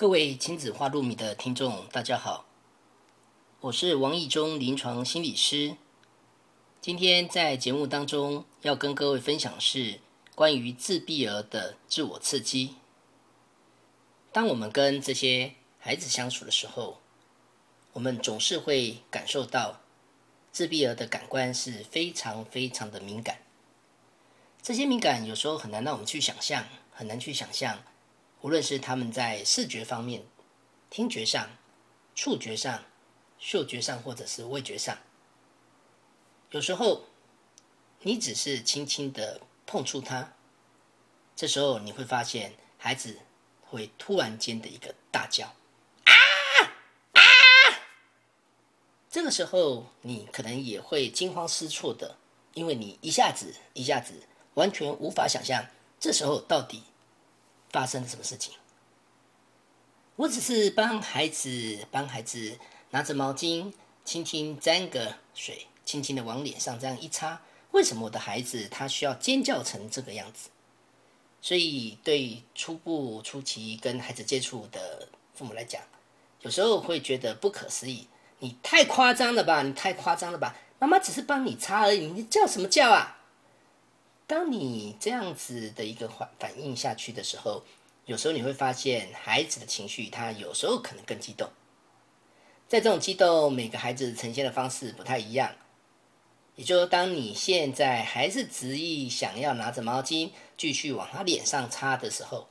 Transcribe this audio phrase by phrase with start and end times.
[0.00, 2.46] 各位亲子花露米的听众，大家好，
[3.60, 5.76] 我是王义忠临床心理师。
[6.80, 10.00] 今天在节目当中要跟各位分享是
[10.34, 12.76] 关于自闭儿的自我刺激。
[14.32, 16.98] 当我们跟这些孩子相处的时候，
[17.92, 19.82] 我们总是会感受到
[20.50, 23.40] 自闭儿的感官是非常非常的敏感。
[24.62, 27.82] 这些敏感有时候很难让我们去想象，很难去想象。
[28.42, 30.24] 无论是他们在视觉方面、
[30.88, 31.50] 听觉上、
[32.14, 32.84] 触觉上、
[33.38, 34.96] 嗅觉上，或者是味觉上，
[36.50, 37.04] 有时候
[38.00, 40.32] 你只是轻轻的碰触它，
[41.36, 43.18] 这时候你会发现孩子
[43.60, 45.46] 会突然间的一个大叫
[46.04, 46.12] 啊
[47.12, 47.20] 啊！
[49.10, 52.16] 这个时候你可能也会惊慌失措的，
[52.54, 54.14] 因为你一下子一下子
[54.54, 55.66] 完全无法想象，
[55.98, 56.84] 这时候到底。
[57.70, 58.54] 发生了什么事情？
[60.16, 62.58] 我只是帮孩子帮孩子
[62.90, 63.72] 拿着毛巾，
[64.04, 67.40] 轻轻沾个水，轻轻的往脸上这样一擦。
[67.70, 70.50] 为什么我的孩子他需要尖叫成这个样子？
[71.40, 75.80] 所以对初步初期跟孩子接触的父母来讲，
[76.42, 78.08] 有时候会觉得不可思议。
[78.40, 79.62] 你太夸张了吧？
[79.62, 80.56] 你太夸张了吧？
[80.78, 83.19] 妈妈只是帮你擦而已，你叫什么叫啊？
[84.30, 87.64] 当你这样子的一个反反应下去的时候，
[88.06, 91.50] 有时候你会发现孩子的情绪，他有时候可能更激动。
[92.68, 95.56] 在这种激动，每个孩子呈现的方式不太一样。
[96.54, 102.46] 也就是当你现在还是执意想要拿着毛巾继续往他脸上擦的时候，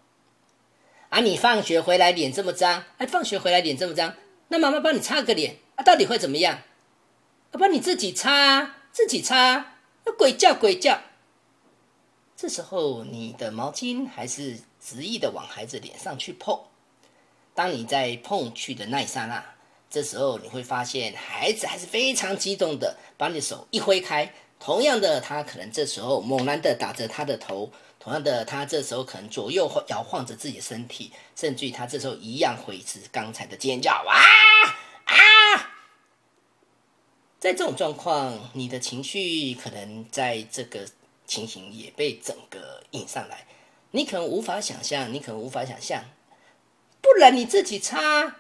[1.08, 4.16] 啊，你放学回来脸这么脏，哎，放学回来脸这么脏，
[4.49, 6.55] 那妈妈帮你擦个脸，啊，到底会怎么样？
[7.52, 11.03] 啊，帮你自己擦，自己擦，那鬼叫鬼叫。
[12.41, 16.57] 这时候，你的毛巾还是执意的往孩子脸上去碰。
[17.53, 19.43] 当你在碰去的那一刹那，
[19.89, 24.33] 这时候你会发现，孩子还是非常激动的，把你的手一挥开。
[24.57, 34.15] 同样的，他可能这时候猛然的打着他的头，同样的，他这时候可能左右摇晃着自己的身体，甚至于他这时候一样会是刚才的尖叫啊
[35.03, 35.75] 啊！
[37.37, 40.87] 在这种状况，你的情绪可能在这个。
[41.29, 43.45] 情形也被整个引上来，
[43.91, 46.05] 你可能无法想象，你可能无法想象，
[47.01, 48.37] 不然你自己擦，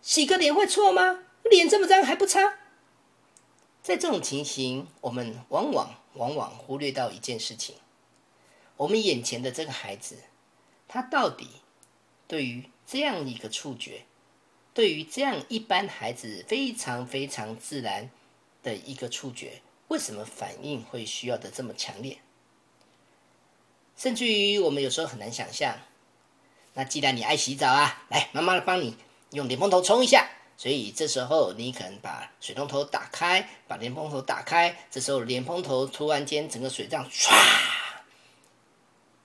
[0.00, 1.24] 洗个脸会错吗？
[1.42, 2.58] 脸这么脏还不擦？
[3.82, 7.74] 在这种情形，我们往往往往忽略到一件事情：
[8.76, 10.18] 我们眼前的这个孩子，
[10.86, 11.48] 他到底
[12.28, 14.04] 对于这样一个触觉，
[14.72, 18.08] 对于这样一般孩子非常非常自然
[18.62, 19.62] 的一个触觉。
[19.90, 22.18] 为什么反应会需要的这么强烈？
[23.96, 25.76] 甚至于我们有时候很难想象。
[26.74, 28.96] 那既然你爱洗澡啊，来，妈妈帮你
[29.32, 30.30] 用莲蓬头冲一下。
[30.56, 34.78] 所以这时候你可能把水龙头打开，把莲蓬头打开。
[34.92, 37.32] 这时候莲蓬头突然间整个水这样唰，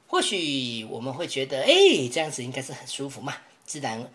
[0.08, 4.12] 或许我们会觉得，哎，这样子应该是很舒服嘛，自然。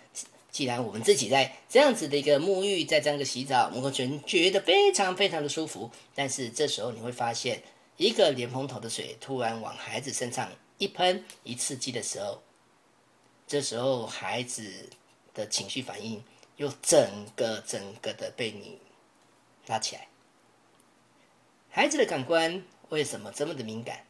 [0.61, 5.91] 既然我们自己在这样子的一个沐浴，在这样一个洗澡，我们觉觉得非常非常的舒服。
[6.15, 7.63] 但是这时候你会发现，
[7.97, 12.43] 一个莲蓬头的水突然往孩子身上一喷一刺激的时候，
[13.47, 14.91] 这时候孩子
[15.33, 16.23] 的情绪反应
[16.59, 18.77] 又整个整个的被你
[19.67, 20.09] 拉起来。
[21.71, 24.05] 孩子的感官为什么这么的敏感？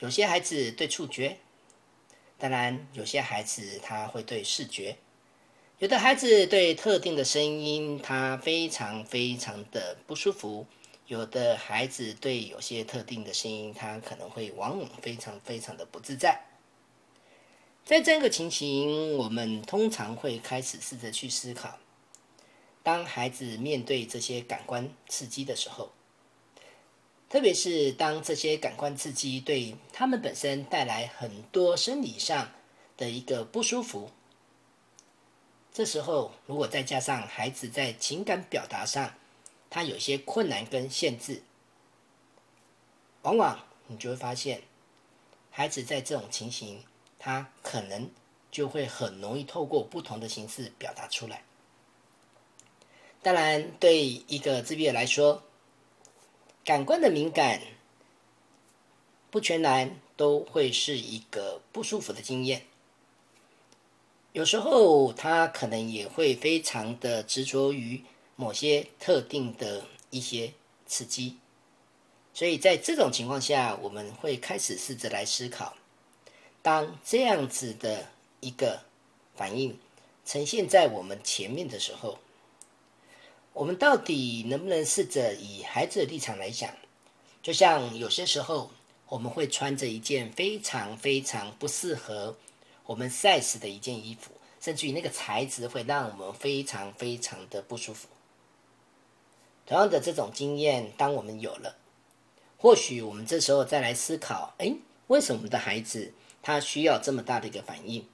[0.00, 1.38] 有些孩子对触觉。
[2.38, 4.96] 当然，有些孩子他会对视觉，
[5.80, 10.64] 有的孩子对特定的声音他非常非常的不舒服，
[11.08, 16.44] 有的孩子对有些特定的声音他可能会往往非常非常的不自在。
[17.84, 21.78] 在这个情形，我们通常会开始试着去思考，
[22.84, 25.90] 当孩子面对这些感官刺激的时候。
[27.28, 32.50] 特别是当这些感官刺激对他们本身带来很多生理上
[32.96, 34.10] 的一个不舒服，
[35.72, 39.14] 这时候如果再加上孩子在情感表达上
[39.68, 41.42] 他有些困难跟限制，
[43.22, 44.62] 往往你就会发现，
[45.50, 46.82] 孩子在这种情形，
[47.18, 48.10] 他可能
[48.50, 51.42] 就会很容易透过不同的形式表达出来。
[53.20, 55.42] 当然，对一个自闭儿来说，
[56.68, 57.62] 感官的敏感，
[59.30, 62.66] 不全然都会是一个不舒服的经验。
[64.34, 68.02] 有时候他可能也会非常的执着于
[68.36, 70.52] 某些特定的一些
[70.86, 71.38] 刺激。
[72.34, 75.74] 所以在这种情况下，我们会开始试着来思考：
[76.60, 78.10] 当这样子的
[78.40, 78.82] 一个
[79.34, 79.78] 反应
[80.26, 82.18] 呈现在我们前面的时候，
[83.58, 86.72] 我们到底能不能试着以孩子的立场来想？
[87.42, 88.70] 就像有些时候，
[89.08, 92.36] 我们会穿着一件非常非常不适合
[92.86, 98.06] 我们 size 的一件衣服，甚至于那个材质会让我们非常非常的不舒服。
[99.66, 101.74] 同样的这种经验，当我们有了，
[102.58, 104.72] 或许我们这时候再来思考：哎，
[105.08, 108.06] 为什么我们的孩子他需要这么大的一个反应？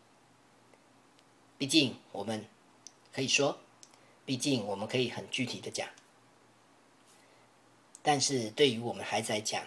[1.59, 2.47] 毕竟我们
[3.13, 3.59] 可以说，
[4.25, 5.89] 毕竟我们可以很具体的讲。
[8.03, 9.67] 但是对于我们孩子来讲，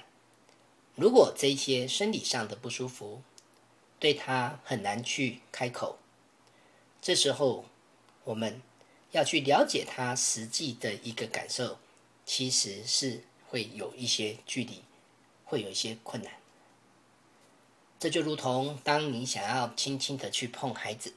[0.96, 3.22] 如果这些生理上的不舒服
[4.00, 5.98] 对他很难去开口，
[7.02, 7.66] 这时候
[8.24, 8.62] 我们
[9.12, 11.80] 要去了解他实际的一个感受，
[12.26, 14.84] 其实是会有一些距离，
[15.46, 16.34] 会有一些困难。
[18.00, 21.14] 这就如同当你想要轻轻的去碰孩子，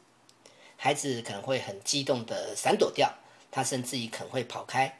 [0.78, 3.14] 孩子可能会很激动的闪躲掉，
[3.50, 4.98] 他甚至于可能会跑开。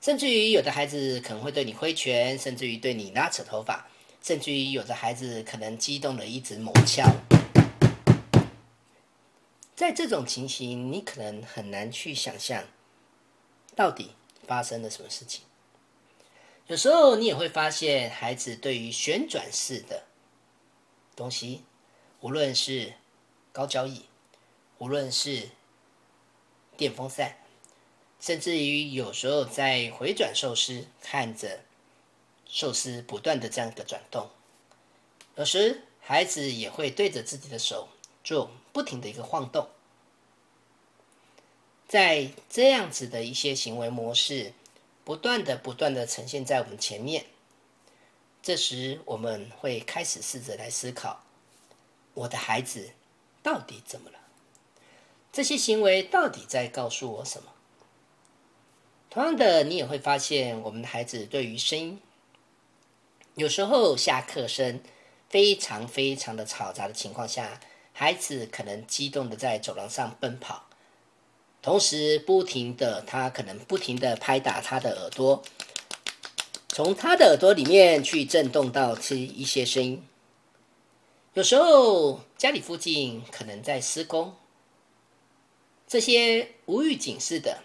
[0.00, 3.86] 甚至于有的孩子可能会对你挥拳，甚至于对你拉扯头发，
[4.22, 7.04] 甚至于有的孩子可能激动的一直猛敲。
[9.74, 12.64] 在这种情形，你可能很难去想象
[13.76, 14.12] 到底
[14.46, 15.42] 发生了什么事情。
[16.66, 20.04] 有时候你也会发现，孩子对于旋转式的
[21.14, 21.64] 东西，
[22.20, 22.94] 无论是
[23.52, 24.06] 高交椅，
[24.78, 25.50] 无论是
[26.76, 27.36] 电风扇。
[28.20, 31.60] 甚至于有时候在回转寿司，看着
[32.46, 34.28] 寿司不断的这样一个转动，
[35.36, 37.88] 有时孩子也会对着自己的手
[38.22, 39.68] 做不停的一个晃动，
[41.88, 44.52] 在这样子的一些行为模式
[45.04, 47.24] 不断的不断的呈现在我们前面，
[48.42, 51.24] 这时我们会开始试着来思考，
[52.14, 52.90] 我的孩子
[53.42, 54.18] 到底怎么了？
[55.32, 57.52] 这些行为到底在告诉我什么？
[59.10, 62.00] 同样的，你也会发现，我们的孩子对于声音，
[63.34, 64.80] 有时候下课声
[65.28, 67.58] 非常非常的嘈杂的情况下，
[67.92, 70.66] 孩子可能激动的在走廊上奔跑，
[71.60, 75.42] 同时不停的，他可能不停的拍打他的耳朵，
[76.68, 80.06] 从他的耳朵里面去震动到这一些声音。
[81.34, 84.36] 有时候家里附近可能在施工，
[85.88, 87.64] 这些无预警式的。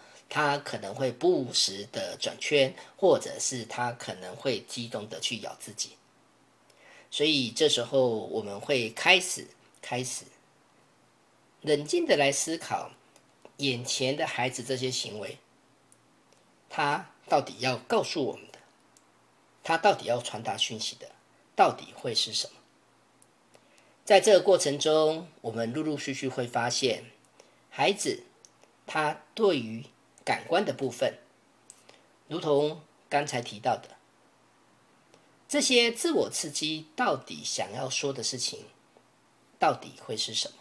[0.33, 5.97] 他可能会不时的转圈，或者是他可能会激动的去咬自己，
[7.11, 9.47] 所以这时候我们会开始
[9.81, 10.23] 开始
[11.59, 12.91] 冷静的来思考
[13.57, 15.37] 眼前的孩子这些行为，
[16.69, 18.59] 他到底要告诉我们的，
[19.61, 21.11] 他到底要传达讯息的，
[21.57, 22.53] 到底会是什么？
[24.05, 27.03] 在这个过程中，我们陆陆续续会发现，
[27.69, 28.23] 孩子
[28.87, 29.83] 他对于
[30.23, 31.17] 感官的部分，
[32.27, 33.97] 如同刚才提到的，
[35.47, 38.65] 这些自我刺激到底想要说的事情，
[39.59, 40.55] 到底会是什么？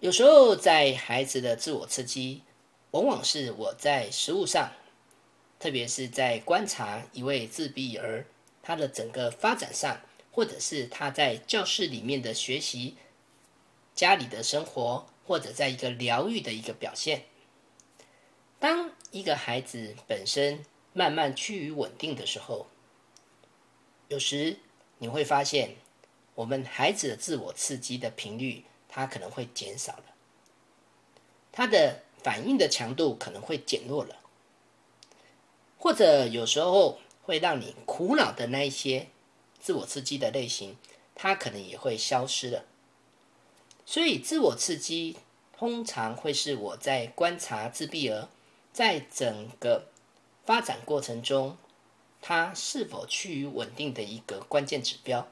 [0.00, 2.42] 有时候在孩子的自我刺激，
[2.90, 4.72] 往往是我在实物上，
[5.58, 8.26] 特别是在观察一位自闭儿
[8.62, 10.00] 他的整个发展上，
[10.32, 12.96] 或者是他在教室里面的学习、
[13.94, 17.24] 家里的生活，或者在一个疗愈的一个表现。
[18.64, 22.66] 当一个孩子本身慢慢趋于稳定的时候，
[24.08, 24.56] 有时
[24.96, 25.76] 你会发现，
[26.34, 30.04] 我们孩子的自我刺激的频率，它可能会减少了，
[31.52, 34.16] 他的反应的强度可能会减弱了，
[35.76, 39.08] 或者有时候会让你苦恼的那一些
[39.60, 40.78] 自我刺激的类型，
[41.14, 42.64] 它可能也会消失了。
[43.84, 45.18] 所以，自我刺激
[45.54, 48.30] 通常会是我在观察自闭儿。
[48.74, 49.86] 在整个
[50.44, 51.56] 发展过程中，
[52.20, 55.28] 它是否趋于稳定的一个关键指标。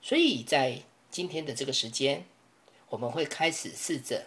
[0.00, 2.24] 所以在今天的这个时间，
[2.90, 4.26] 我们会开始试着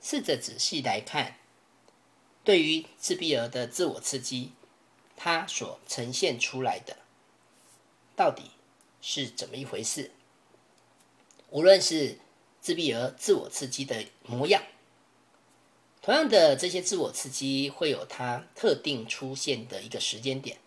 [0.00, 1.38] 试着仔细来看，
[2.44, 4.52] 对于自闭儿的自我刺激，
[5.16, 6.98] 它所呈现出来的
[8.14, 8.52] 到底
[9.02, 10.12] 是怎么一回事？
[11.50, 12.20] 无论是
[12.60, 14.62] 自闭儿自我刺激的模样。
[16.06, 20.58] 同样的，这些自我刺激会有它特定出现的一个时间点。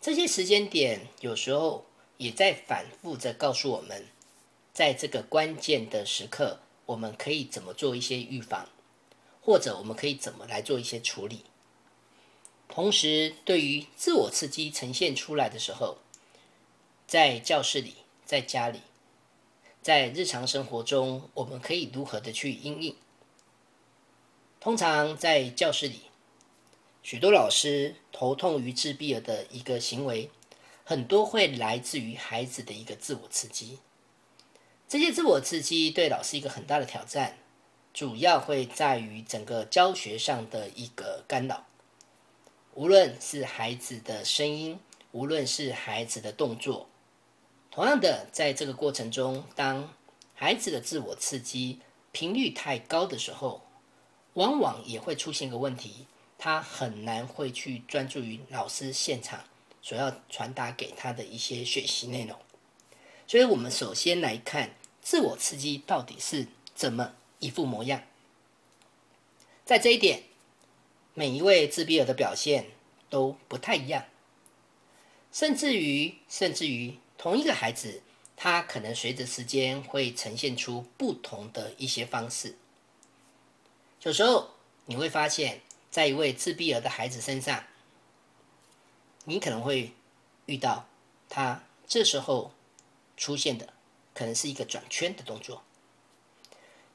[0.00, 1.86] 这些时间点有时候
[2.16, 4.08] 也在反复着告诉我们，
[4.72, 8.68] 在这个关键的时刻，我们可以怎么做一些预防，
[9.40, 11.44] 或者我们可以怎么来做一些处理。
[12.68, 15.98] 同时，对于自我刺激呈现出来的时候，
[17.06, 17.94] 在教室里、
[18.26, 18.80] 在家里、
[19.80, 22.96] 在日常生活中，我们可以如何的去应应？
[24.60, 26.02] 通常在教室里。
[27.02, 30.30] 许多老师头痛于自闭儿的一个行为，
[30.84, 33.78] 很多会来自于孩子的一个自我刺激。
[34.86, 37.38] 这些自我刺激对老师一个很大的挑战，
[37.94, 41.64] 主要会在于整个教学上的一个干扰。
[42.74, 44.78] 无论是孩子的声音，
[45.12, 46.86] 无论是孩子的动作，
[47.70, 49.94] 同样的，在这个过程中，当
[50.34, 51.80] 孩子的自我刺激
[52.12, 53.62] 频率太高的时候，
[54.34, 56.06] 往往也会出现一个问题。
[56.42, 59.44] 他很难会去专注于老师现场
[59.82, 62.34] 所要传达给他的一些学习内容，
[63.26, 68.04] 所以我们首先来看自我刺激到底是怎么一副模样。
[69.66, 70.22] 在这一点，
[71.12, 72.70] 每一位自闭儿的表现
[73.10, 74.06] 都不太一样，
[75.30, 78.02] 甚至于甚至于同一个孩子，
[78.34, 82.56] 他可能随着时间会呈现出不同的一些方式。
[84.02, 84.50] 有时候
[84.86, 85.60] 你会发现。
[85.90, 87.64] 在一位自闭儿的孩子身上，
[89.24, 89.92] 你可能会
[90.46, 90.86] 遇到
[91.28, 92.52] 他这时候
[93.16, 93.72] 出现的，
[94.14, 95.64] 可能是一个转圈的动作。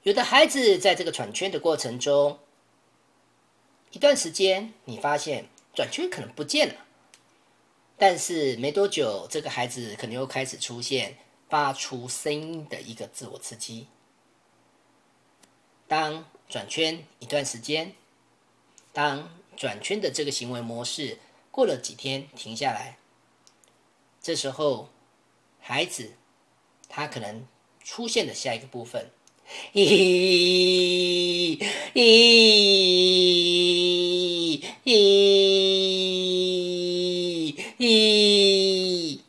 [0.04, 2.40] 有的孩子在这个转圈的过程中，
[3.92, 6.86] 一段时间你发现转圈可能不见了，
[7.98, 11.18] 但是没多久，这个孩子可能又开始出现
[11.50, 13.88] 发出声音的一个自我刺激。
[15.86, 17.94] 当转圈一段时间。
[18.94, 21.20] 当转圈的这个行为模式
[21.52, 22.98] 过了几天停下来，
[24.22, 24.90] 这时候
[25.60, 26.14] 孩子
[26.88, 27.46] 他可能
[27.84, 29.10] 出现的下一个部分，
[29.74, 31.60] 咦
[31.94, 32.04] 咦
[34.84, 35.06] 咦
[37.78, 39.20] 咦，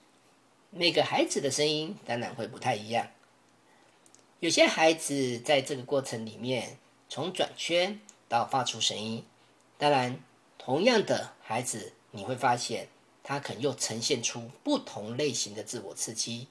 [0.70, 3.08] 每个孩子的声音当然会不太一样。
[4.38, 9.24] 有些孩子在这个过程里面，从转圈到发出声音。
[9.78, 10.20] 当然，
[10.58, 12.88] 同样的孩子，你会发现
[13.22, 16.48] 他可能又呈现出不同类型的自我刺激。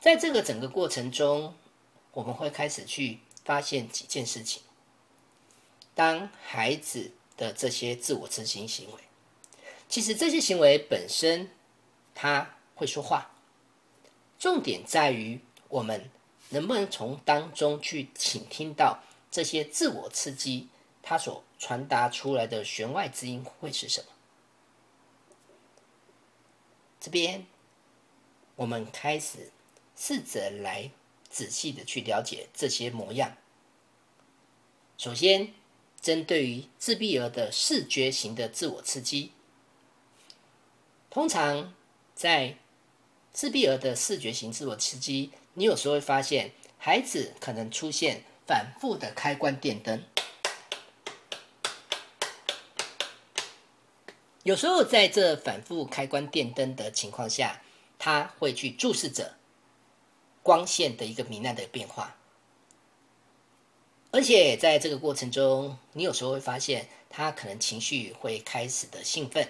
[0.00, 1.54] 在这个整个过程中，
[2.12, 4.62] 我们会开始去发现几件事情。
[5.94, 8.98] 当孩子的这些自我刺激行为，
[9.88, 11.50] 其实这些行为本身
[12.14, 13.30] 他会说话，
[14.38, 16.10] 重点在于我们
[16.48, 18.98] 能不能从当中去倾听到
[19.30, 20.68] 这些自我刺激。
[21.02, 24.06] 它所传达出来的弦外之音会是什么？
[27.00, 27.46] 这边
[28.56, 29.50] 我们开始
[29.96, 30.90] 试着来
[31.30, 33.38] 仔细的去了解这些模样。
[34.98, 35.54] 首先，
[36.02, 39.32] 针对于自闭儿的视觉型的自我刺激，
[41.08, 41.72] 通常
[42.14, 42.58] 在
[43.32, 50.02] 自闭儿的视觉型自我刺激，你有时候会发现孩子可能出现反复的开关电灯。
[54.42, 57.62] 有时候在这反复开关电灯的情况下，
[57.96, 59.36] 他会去注视着
[60.42, 62.16] 光线的一个明暗的变化，
[64.10, 69.48] 而且在这个过程中，你有时候会发现他可能情绪会开始的兴奋。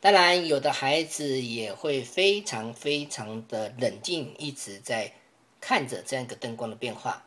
[0.00, 5.12] 当然，有的孩子也会非常非常的冷静，一直在
[5.60, 7.24] 看着这样一个灯光的变化。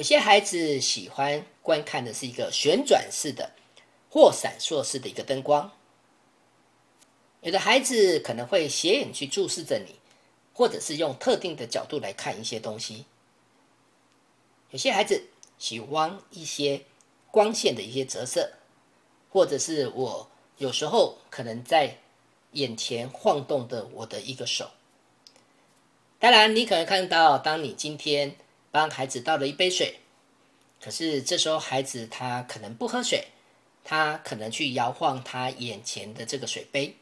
[0.00, 3.50] 有些孩子喜欢观看的是一个旋转式的。
[4.12, 5.70] 或闪烁式的一个灯光，
[7.42, 9.94] 有的孩子可能会斜眼去注视着你，
[10.52, 13.04] 或者是用特定的角度来看一些东西。
[14.70, 15.28] 有些孩子
[15.60, 16.82] 喜欢一些
[17.30, 18.54] 光线的一些折射，
[19.30, 20.28] 或者是我
[20.58, 21.98] 有时候可能在
[22.54, 24.70] 眼前晃动的我的一个手。
[26.18, 28.34] 当然，你可能看到，当你今天
[28.70, 30.00] 帮孩子倒了一杯水，
[30.80, 33.28] 可是这时候孩子他可能不喝水。
[33.82, 36.96] 他可能去摇晃他眼前的这个水杯。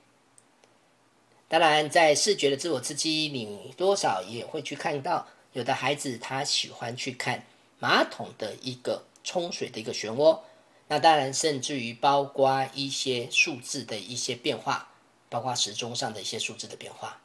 [1.48, 7.44] 当然，在视觉的自我刺激，你多少也会去看到，有的孩子他喜欢去看
[7.80, 10.38] 马桶的一个冲水的一个漩涡。
[10.86, 14.88] 那当然，甚至于包括一些数字的一些变化，
[15.28, 17.20] 包括时钟上的一些数字的变化。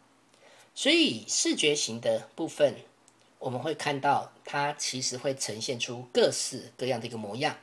[0.74, 2.76] 所以，视觉型的部分，
[3.44, 7.58] 我们会看到它其实会呈现出各式各样的一个模样。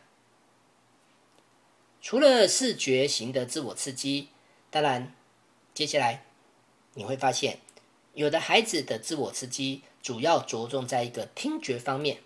[2.03, 4.29] 除了视觉型的自我刺激，
[4.71, 5.15] 当然，
[5.73, 6.27] 接下来
[6.93, 7.61] 你会发现，
[8.13, 12.19] 有的孩子的自我刺激主要着重在一个听觉方面。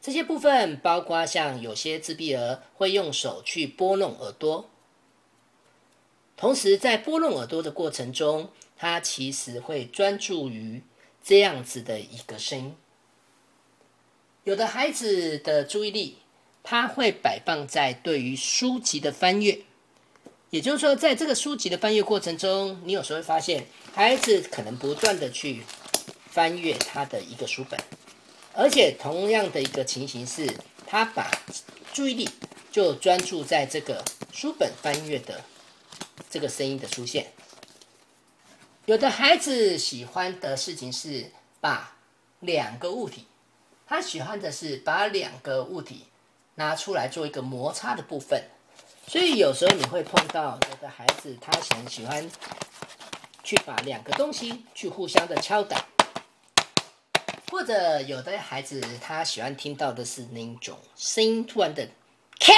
[0.00, 4.68] 这些部分包括像有些自闭儿会用手去拨弄耳朵，
[6.36, 10.82] 同时在拨弄耳朵的过程中，他其实会专注于
[11.22, 12.76] 这样子的一个声音。
[14.44, 16.18] 有的孩子的注意力，
[16.62, 19.60] 他会摆放在对于书籍的翻阅，
[20.50, 25.62] 也就是说，在这个书籍的翻阅过程中，你有时候会发现，孩子可能不断的去
[26.26, 27.78] 翻阅他的一个书本。
[28.52, 31.30] 而且同样的一个情形是，他把
[31.94, 32.28] 注意力
[32.70, 35.44] 就专注在这个书本翻阅的
[36.28, 37.32] 这个声音的出现。
[38.86, 41.96] 有的孩子喜欢的事情是把
[42.40, 43.26] 两个物体，
[43.86, 46.06] 他喜欢的是把两个物体
[46.56, 48.42] 拿出来做一个摩擦的部分。
[49.06, 52.28] 所以有时候你会碰到有的孩子，他很喜欢
[53.44, 55.86] 去把两个东西去互相的敲打。
[57.52, 61.86] 或者有的孩子他喜欢听到的是那种声音突然的
[62.40, 62.52] “锵”“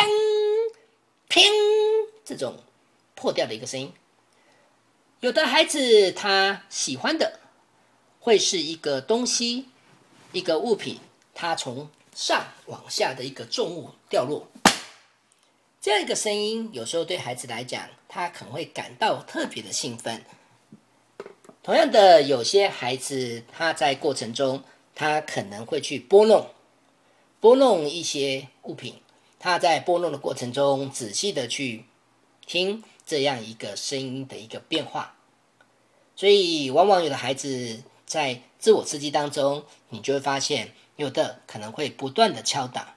[1.29, 1.43] 砰”
[2.25, 2.63] 这种
[3.15, 3.93] 破掉的一个声音。
[5.25, 7.41] 有的孩子他喜欢的
[8.21, 9.69] 会是一个东西、
[10.33, 11.01] 一个物品，
[11.33, 14.47] 它从上往下的一个重物掉落。
[15.81, 20.23] 这样一个声音，有时候对孩子来讲，他可能会感到特别的兴奋。
[21.63, 24.63] 同样的，有些孩子他在过程中。
[24.95, 26.51] 他可能会去拨弄、
[27.41, 29.01] 拨弄一些物品。
[29.41, 31.87] 他在拨弄的过程中，仔细的去
[32.47, 35.15] 听这样一个声音的一个变化。
[36.17, 42.95] 所以，往往有的孩子在自我刺激当中，你就会发现，有的可能会不断的敲打，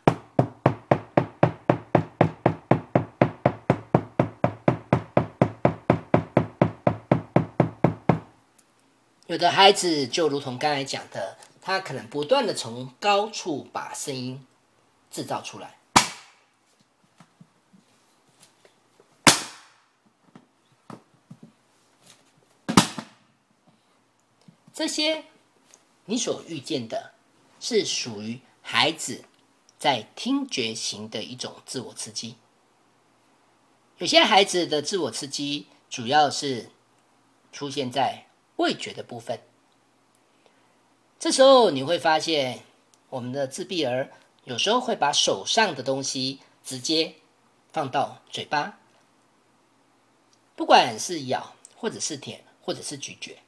[9.28, 11.38] 有的孩子就如同刚才讲的。
[11.60, 14.48] 他可能不断的从高处把声音
[15.12, 15.76] 制造出来，
[24.78, 25.24] 这些
[26.06, 27.14] 你所遇见的，
[27.60, 29.24] 是属于孩子
[29.80, 32.36] 在听觉型的一种自我刺激。
[33.98, 36.70] 有些孩子的自我刺激主要是
[37.52, 39.42] 出现在味觉的部分。
[41.18, 42.60] 这时候你会发现，
[43.10, 44.12] 我们的自闭儿
[44.44, 47.16] 有时候会把手上的东西直接
[47.74, 48.78] 放到嘴巴，
[50.56, 53.40] 不管是咬，或者是舔，或者是咀嚼。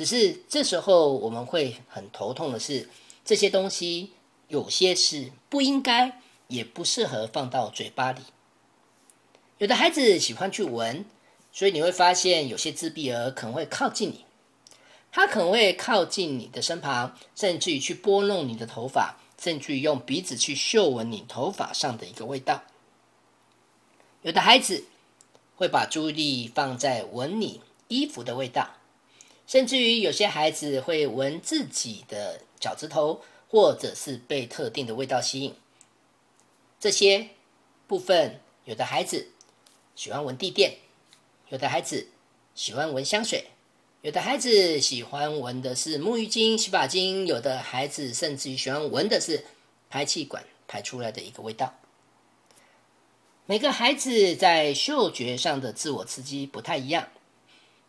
[0.00, 2.88] 只是这时候我们会很头痛的是，
[3.22, 4.12] 这些东西
[4.48, 8.22] 有些是不应该，也不适合放到嘴巴里。
[9.58, 11.04] 有的孩子喜欢去闻，
[11.52, 14.24] 所以你会发现有些自闭儿可能会靠近你。
[15.12, 22.62] 他可能会靠近你的身旁，甚至于去拨弄你的头发，甚至于用鼻子去嗅闻你头发上的一个味道。
[24.22, 24.84] 有的孩子
[25.56, 28.70] 会把注意力放在闻你衣服的味道，
[29.50, 35.52] 甚至于有些孩子会闻自己的脚趾头，或者是被特定的味道吸引。
[36.78, 37.30] 这些
[37.88, 39.26] 部分，有的孩子
[39.96, 40.76] 喜欢闻地垫，
[41.48, 42.06] 有的孩子
[42.54, 43.46] 喜欢闻香水。
[44.02, 49.44] 有的孩子喜欢闻的是沐浴巾、洗发精，有的孩子甚至于喜欢闻的是
[49.88, 51.74] 排气管排出来的一个味道。
[53.46, 57.08] 每个孩子在嗅觉上的自我刺激不太一样。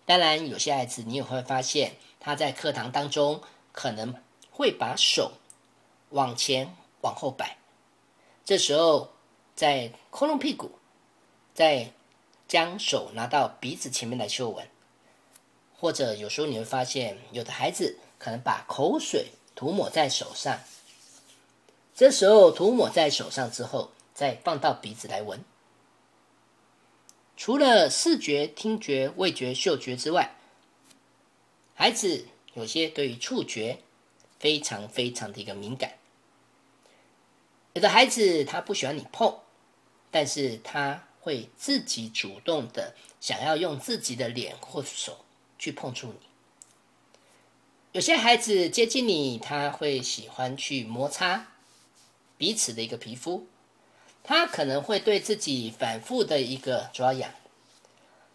[0.05, 4.13] 当然，有些孩子你也会发现，他在课堂当中可能
[4.51, 5.33] 会把手
[6.09, 7.57] 往前往后摆，
[8.43, 9.11] 这时候
[9.55, 10.71] 在抠弄屁股，
[11.53, 11.93] 再
[12.47, 14.67] 将手拿到鼻子前面来嗅闻。
[15.77, 20.59] 或者有时候你会发现，有的孩子可能把口水涂抹在手上，
[21.95, 25.43] 这时候涂抹在手上之后，再放到鼻子来闻。
[27.43, 30.35] 除了视觉、听觉、味觉、嗅觉之外，
[31.73, 33.79] 孩子有些对于触觉
[34.37, 35.97] 非常非常的一个敏感。
[37.73, 39.39] 有的孩子他不喜欢你碰，
[40.11, 45.25] 但是他会自己主动的想要用自己的脸或手。
[45.57, 46.19] 去碰触你，
[47.93, 51.47] 有些孩子接近你，他会喜欢去摩擦
[52.37, 53.47] 彼此的一个皮肤，
[54.23, 57.31] 他可能会对自己反复的一个抓痒。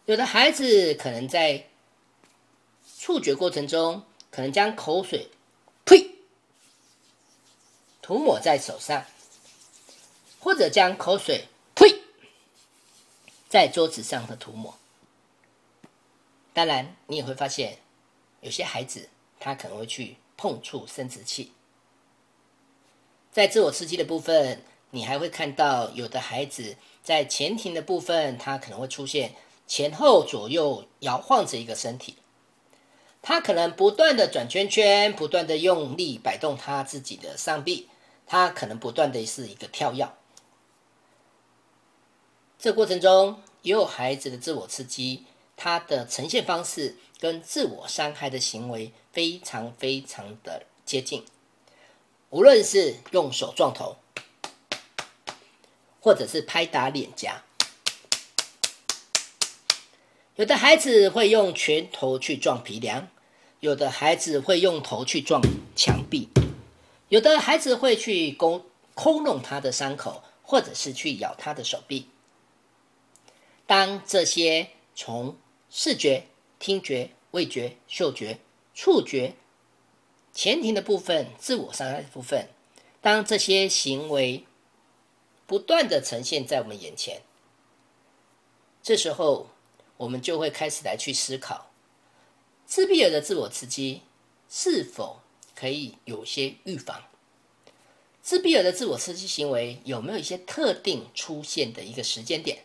[0.06, 1.66] 有的孩子可能在
[2.98, 5.30] 触觉过程中，可能将口水
[5.84, 6.10] 呸
[8.02, 9.04] 涂抹在手上，
[10.40, 12.02] 或者将口水呸
[13.48, 14.78] 在桌子上的涂抹。
[16.52, 17.78] 当然，你也会发现，
[18.40, 21.52] 有些孩子他可能会去碰触生殖器。
[23.32, 29.34] 在自我刺激的部分，你还会看到有的孩子在前庭的部分，他可能会出现
[29.66, 32.16] 前后左右摇晃着一个身体。
[33.20, 37.88] 他可能不断的转圈圈，不断的用力摆动他自己的上臂，
[38.24, 40.08] 他可能不断的是一个跳跃。
[42.58, 45.24] 这过程中，也有孩子的自我刺激，
[45.56, 51.24] 他的呈现方式跟自我伤害的行为非常非常的接近。
[52.30, 53.96] 无论是用手撞头，
[56.06, 57.42] 或者是拍打脸颊。
[60.36, 63.08] 有的孩子会用拳头去撞皮梁，
[63.58, 65.42] 有的孩子会用头去撞
[65.74, 66.28] 墙壁，
[67.08, 72.08] 有的孩子会去勾抠弄他的伤口，或者是去咬他的手臂。
[73.66, 75.36] 当这些从
[75.68, 76.28] 视觉、
[76.60, 78.38] 听觉、味觉、嗅觉、
[78.72, 79.34] 触觉
[80.32, 82.48] 前庭的部分、自我伤害的部分，
[83.00, 84.44] 当这些行为
[85.46, 87.22] 不断的呈现在我们眼前，
[88.82, 89.48] 这时候。
[89.98, 91.70] 我们就会开始来去思考，
[92.66, 94.02] 自闭儿的自我刺激
[94.46, 95.20] 是否
[95.54, 97.02] 可以有些预防？
[98.20, 102.64] 自闭儿的自我刺激行为有没有一些特定出现的一个时间点？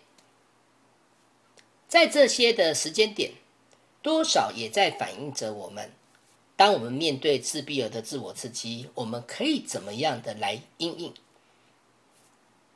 [1.87, 3.31] 在这些的时间点，
[4.01, 5.93] 多少也在反映着我们，
[6.57, 11.13] 当我们面对自闭儿的自我刺激，我们可以怎么样的来应应？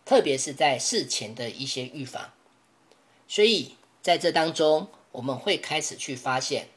[0.06, 2.32] 特别是在事前的一些预防，
[3.28, 3.76] 所以。
[4.06, 6.68] 在这当中，我们会开始去发现，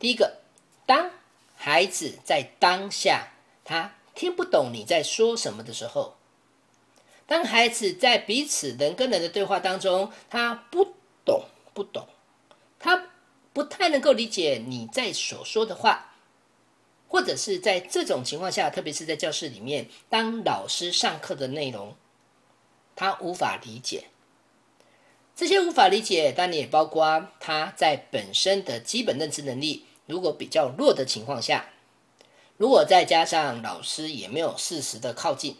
[0.00, 0.38] 第一个，
[0.84, 1.12] 当
[1.54, 3.28] 孩子在当下
[3.62, 6.16] 他听不懂你在说什么的时候，
[7.24, 10.94] 当孩子在彼此人跟人的对话当中，他不
[11.24, 12.08] 懂不懂，
[12.80, 13.10] 他
[13.52, 16.16] 不太能够理解你在所说的话，
[17.06, 21.94] 或者是在这种情况下，特别是在教室里面，当老师上课的内容，
[22.96, 24.04] 他无法理解。
[25.36, 31.70] 这些无法理解，当然也包括他在本身的基本认知能力如果比较弱的情况下，
[32.56, 35.56] 如果再加上老师也没有适时的靠近，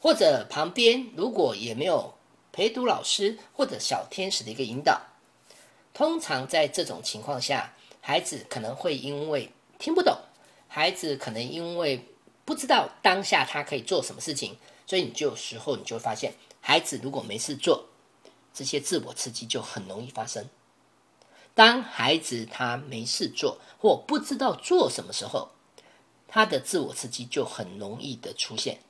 [0.00, 2.14] 或者旁边如果也没有
[2.52, 5.00] 陪读老师或者小天使的一个引导，
[5.92, 10.16] 通常在这种情况下，孩子可能会因为听不懂，
[10.68, 12.04] 孩子可能因为
[12.44, 14.56] 不知道当下他可以做什么事情，
[14.86, 17.86] 所以你就时候你就会发现，孩子如果没事做。
[18.52, 20.48] 这些自我刺激就很容易发生。
[21.54, 25.50] 当孩子他没事做或不知道做什么时候，
[26.26, 28.80] 他的自我刺激就很容易的出现。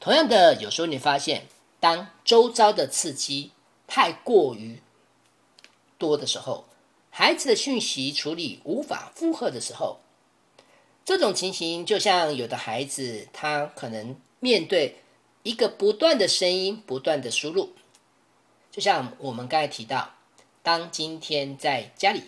[0.00, 1.48] 同样的，有时候你发现，
[1.80, 3.52] 当周遭的刺激
[3.86, 4.80] 太过于
[5.98, 6.64] 多的时候，
[7.10, 9.98] 孩子的讯息处理无法负荷的时候，
[11.04, 15.02] 这种情形就像有的孩子他可能面对
[15.48, 17.72] 一个不断的声音不断的输入。
[18.70, 20.10] 就像我们刚才提到，
[20.62, 22.24] 当今天在家里，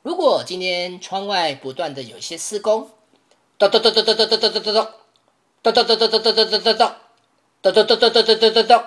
[0.00, 2.90] 如果今天窗外不断的有一些施工，
[3.58, 4.86] 咚咚咚咚咚咚咚咚咚咚咚，
[5.62, 6.94] 咚咚咚咚咚咚咚咚咚咚，
[7.60, 8.84] 咚咚咚咚咚咚咚咚咚，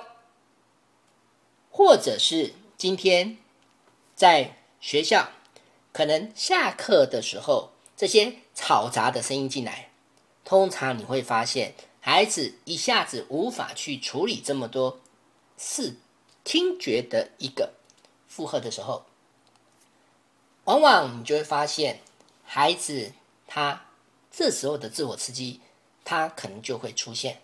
[1.70, 3.38] 或者是今天
[4.16, 5.30] 在学校，
[5.94, 9.92] 可能下课的时候，这些嘈杂的声音进来，
[10.44, 11.76] 通常你会发现，
[12.08, 15.02] 孩子一下子无法去处理这么多。
[15.58, 15.98] 是
[16.46, 17.74] 听觉的一个
[18.30, 19.06] 负荷的时候，
[20.64, 22.00] 往往你就会发现，
[22.46, 23.12] 孩子
[23.46, 23.88] 他
[24.32, 25.60] 这时候的自我刺激，
[26.06, 27.42] 他可能就会出现。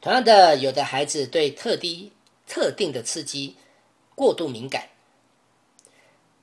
[0.00, 2.12] 同样的，有的孩子对特定
[2.46, 3.56] 特定的刺激
[4.14, 4.90] 过度敏感，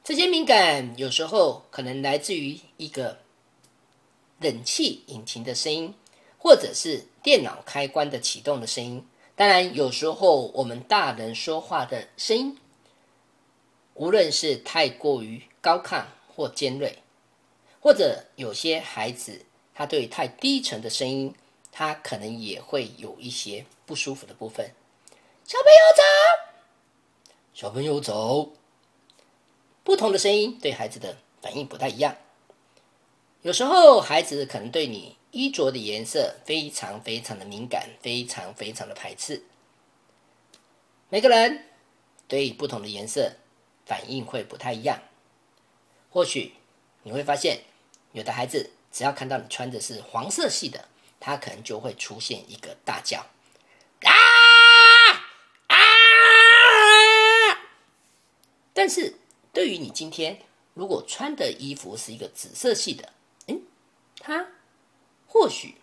[0.04, 3.20] 这些敏感有时候可能来自于一个
[4.42, 5.94] 冷气引擎的声音，
[6.48, 9.06] 或者是电脑开关的启动的声音。
[9.36, 12.58] 当然，有时候我们大人说话的声音，
[13.96, 17.00] 无论是太过于高亢或尖锐，
[17.82, 21.36] 或者有些孩子他对太低沉的声音，
[21.70, 24.72] 他可能也会有一些不舒服的部分。
[25.44, 28.54] 小朋友走，小朋友走，
[29.84, 32.16] 不同的声音对孩子的反应不太一样。
[33.42, 35.18] 有时候孩子可能对你。
[35.38, 39.44] 衣着的颜色非常非常的敏感，非常非常的排斥。
[41.10, 41.64] 每个人
[42.28, 43.34] 对不同的颜色
[43.86, 45.00] 反应会不太一样。
[46.10, 46.54] 或许
[47.04, 47.60] 你会发现，
[48.14, 50.88] 有的孩子只要看到你穿的是黄色系的，
[51.20, 53.28] 他可能就会出现一个大叫
[54.02, 54.12] 啊
[55.68, 55.78] 啊！
[58.74, 59.14] 但是
[59.54, 60.40] 对于你今天
[60.74, 63.14] 如果穿的衣服是一个紫色系的，
[63.46, 63.62] 嗯，
[64.20, 64.48] 他
[65.28, 65.76] 或许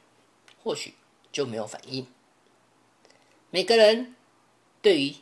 [0.63, 0.95] 或许
[1.31, 2.07] 就没有反应。
[3.51, 4.17] 每个人
[4.83, 5.17] 对于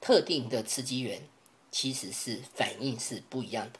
[0.00, 1.22] 特定的刺激源，
[1.70, 3.78] 其实是反应是不一样的。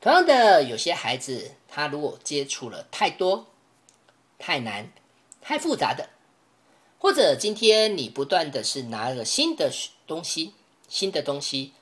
[0.00, 3.46] 同样的，有些孩子他如果接触了太多、
[4.38, 4.92] 太难、
[5.40, 6.10] 太复杂的，
[6.98, 9.72] 或者今天你不断的是拿了新的
[10.06, 10.54] 东西、
[10.88, 11.72] 新的东西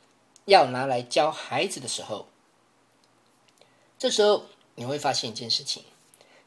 [0.45, 2.29] 要拿来教孩子的时候，
[3.99, 5.85] 这时候你会发现一件事情：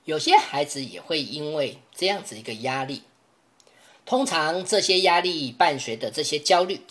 [0.06, 3.04] 有些孩子也会因为这样子一个压力，
[4.06, 6.82] 通常这些压力伴随的这些焦虑。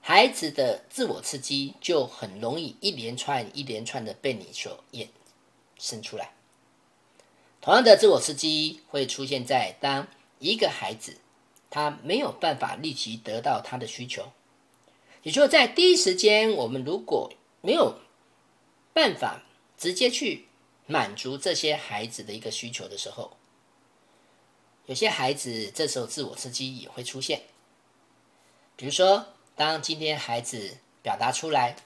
[0.00, 5.08] 孩子的自我刺激就很容易一连串一连串的被你所衍
[5.78, 6.32] 生出来。
[7.60, 11.18] 同样的自我刺激会出现在当一个孩子
[11.68, 14.32] 他没有办法立即得到他的需求，
[15.22, 18.00] 也就是在第一时间，我们如果没有
[18.94, 19.42] 办法
[19.76, 20.46] 直接去
[20.90, 23.36] 满足这些孩子的一个需求的时候，
[24.86, 27.42] 有些孩子这时候自我刺激也会出现，
[28.76, 29.26] 比如说。
[29.56, 31.76] 当今天孩子表达出来，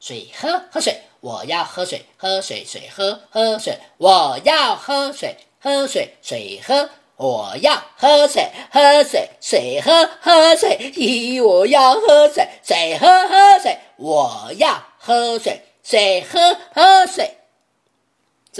[0.00, 17.39] 水喝喝水，我要喝水，喝水水喝喝水，我要喝水，喝水水喝，我要喝水，喝水水喝喝水，咦，我要喝水，水喝喝水，我要喝水，水喝喝水。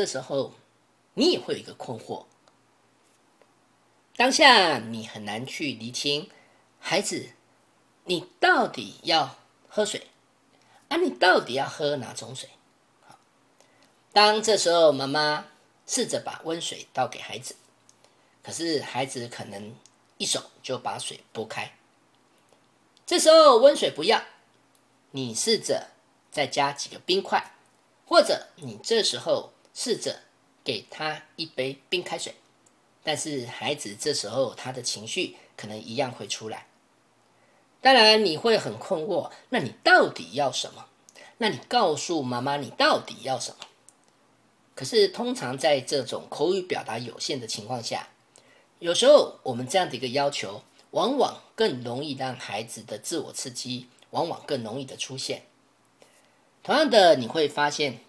[0.01, 0.55] 这时候
[1.13, 2.25] 你也会有一个困惑，
[4.17, 6.31] 当下你很难去厘清
[6.79, 7.33] 孩子。
[8.05, 9.37] 你到底要
[9.69, 10.07] 喝水
[10.89, 10.97] 啊？
[10.97, 12.49] 你到底要喝哪种水？
[14.11, 15.45] 当这时候妈妈
[15.87, 17.55] 试着把温水倒给孩子，
[18.43, 19.77] 可是孩子可能
[20.17, 21.75] 一手就把水拨开。
[23.05, 24.23] 这时候温水不要，
[25.11, 25.89] 你试着
[26.33, 27.53] 再加几个冰块，
[28.07, 30.21] 或者你这时候试着
[30.63, 32.35] 给他一杯冰开水，
[33.03, 36.67] 但是孩子这时候他的情绪可能一样会出来。
[37.81, 40.87] 当然你会很困惑，那你到底要什么？
[41.39, 43.67] 那你告诉妈妈你到底要什么？
[44.75, 48.09] 可是通常在这种口语表达有限的情况下，
[48.79, 55.43] 有时候我们这样的一个要求，往往更容易让孩子的自我刺激，往往更容易的出现。
[56.63, 58.01] 同样的，你会发现，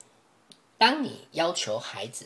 [0.81, 2.25] 当你要求孩子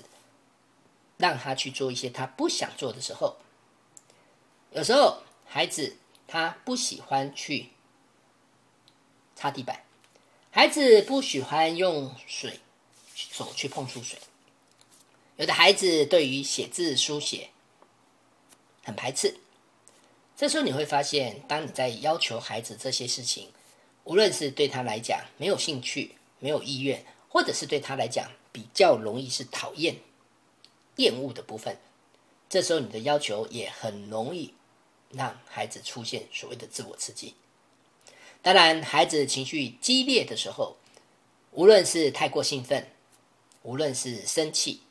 [1.18, 3.36] 让他去做一些他不想做的时候，
[4.72, 5.98] 有时候孩子。
[6.28, 7.70] 他不喜欢去
[9.36, 9.84] 擦地板，
[10.50, 12.62] 孩子不喜欢用水
[13.14, 14.18] 手去碰触水。
[15.36, 17.52] 有的孩子对于写字书写
[18.84, 19.38] 很排斥。
[20.36, 23.52] 这时候你会发现，当你在要求孩子这些事情，
[24.06, 29.98] 无论是对他来讲没有兴趣、没有意愿，或者是对他来讲比较容易是讨厌、
[30.96, 31.78] 厌恶的部分，
[32.48, 34.54] 这时候你的要求也很容易。
[35.12, 37.36] 让孩子出现所谓的自我刺激。
[38.42, 40.76] 当然，孩子情绪激烈的时候，
[41.52, 42.90] 无论是太过兴奋，
[43.62, 44.82] 无论是生气，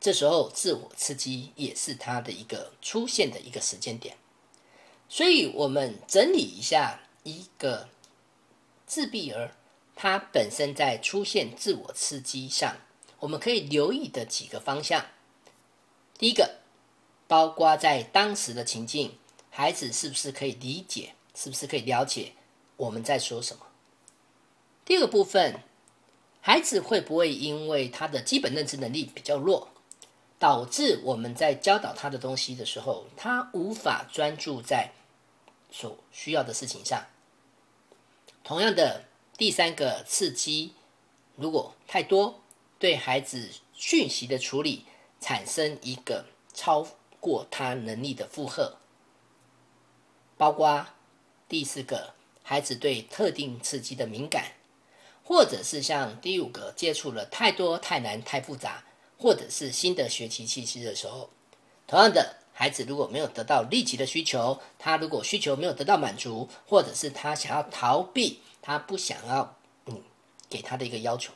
[0.00, 4.16] 这时候自我刺激也是他的一个出现的一个时间点。
[5.08, 7.88] 所以，我们整理一下一个
[8.86, 9.54] 自闭儿
[9.94, 12.76] 他本身在出现自我刺激上，
[13.20, 15.06] 我们可以留意的几个方向。
[16.18, 16.62] 第一个。
[17.28, 19.16] 包括在当时的情境，
[19.48, 22.32] 孩子是不是可以理解，是不是可以了解
[22.76, 23.68] 我们在说什么？
[24.84, 25.60] 第二个部分，
[26.42, 29.68] 孩子会不会因为他的基本认知能力比较弱，
[30.38, 34.90] 导致我们在教导他的东西的时候，他无法专注在
[35.70, 37.06] 所需要的事情上？
[38.44, 39.04] 同样的，
[39.42, 40.72] 第三个刺激
[41.34, 42.40] 如果太多，
[42.78, 44.84] 对孩子讯息的处理
[45.20, 46.86] 产生一个超。
[47.18, 48.76] 过他能力的负荷，
[50.36, 50.86] 包括
[51.48, 54.52] 第四个，孩子对特定刺激的敏感，
[55.24, 58.84] 或者是像第五个，接触了太多、太难、太复杂，
[59.18, 61.30] 或者是新的学习气息的时候，
[61.88, 70.00] 同样的，孩子如果没有得到立即的需求，他如果需求没有得到满足，或者是他想要逃避，他不想要你
[70.48, 71.32] 给他的一个要求，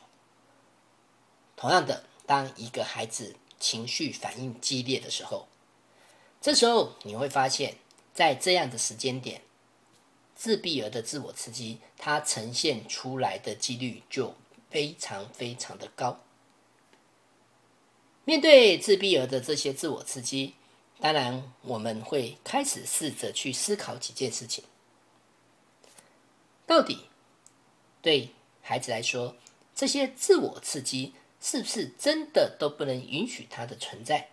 [1.57, 5.49] 同样的，当一个孩子情绪反应激烈的时候。
[6.39, 7.75] 这时候你会发现，
[8.13, 9.41] 在这样的时间点，
[10.33, 14.33] 自闭儿的自我刺激，它呈现出来的几率就
[14.69, 16.21] 非常非常的高。
[18.23, 20.53] 面对自闭儿的这些自我刺激，
[20.99, 24.63] 当然我们会开始试着去思考几件事情：
[26.65, 27.07] 到底
[28.01, 28.31] 对
[28.61, 29.35] 孩子来说，
[29.75, 34.29] 这些自我刺激是不是真的都不能允许它的存在？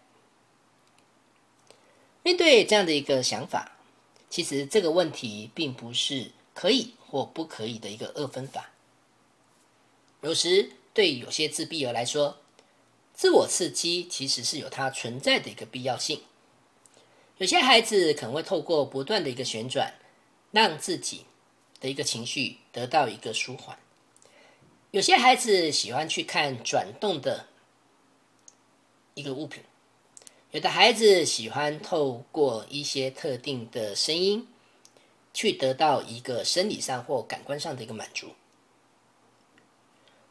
[2.22, 3.76] 面对这样的一个想法，
[4.30, 8.70] 其实这个问题并不是可以或不可以的一个二分法。
[10.22, 12.38] 有时对有些自闭儿来说，
[13.12, 16.22] 自我刺激其实是有它存在的一个必要性。
[17.38, 19.94] 有些孩子可能会透过不断的一个旋转，
[20.52, 21.24] 让自己
[21.80, 23.76] 的一个情绪得到一个舒缓。
[24.92, 27.46] 有些孩子喜欢去看转动的
[29.14, 29.64] 一个物品。
[30.52, 34.46] 有的孩子喜欢透过一些特定的声音，
[35.32, 38.28] 去得到一个生理上或感官上的一个满足。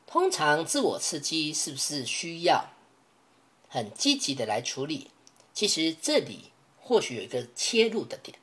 [0.08, 2.70] 通常自我刺激是不是需要
[3.68, 5.12] 很积极的来处理？
[5.54, 6.53] 其实这里
[6.84, 8.38] 或许有一个切入的点。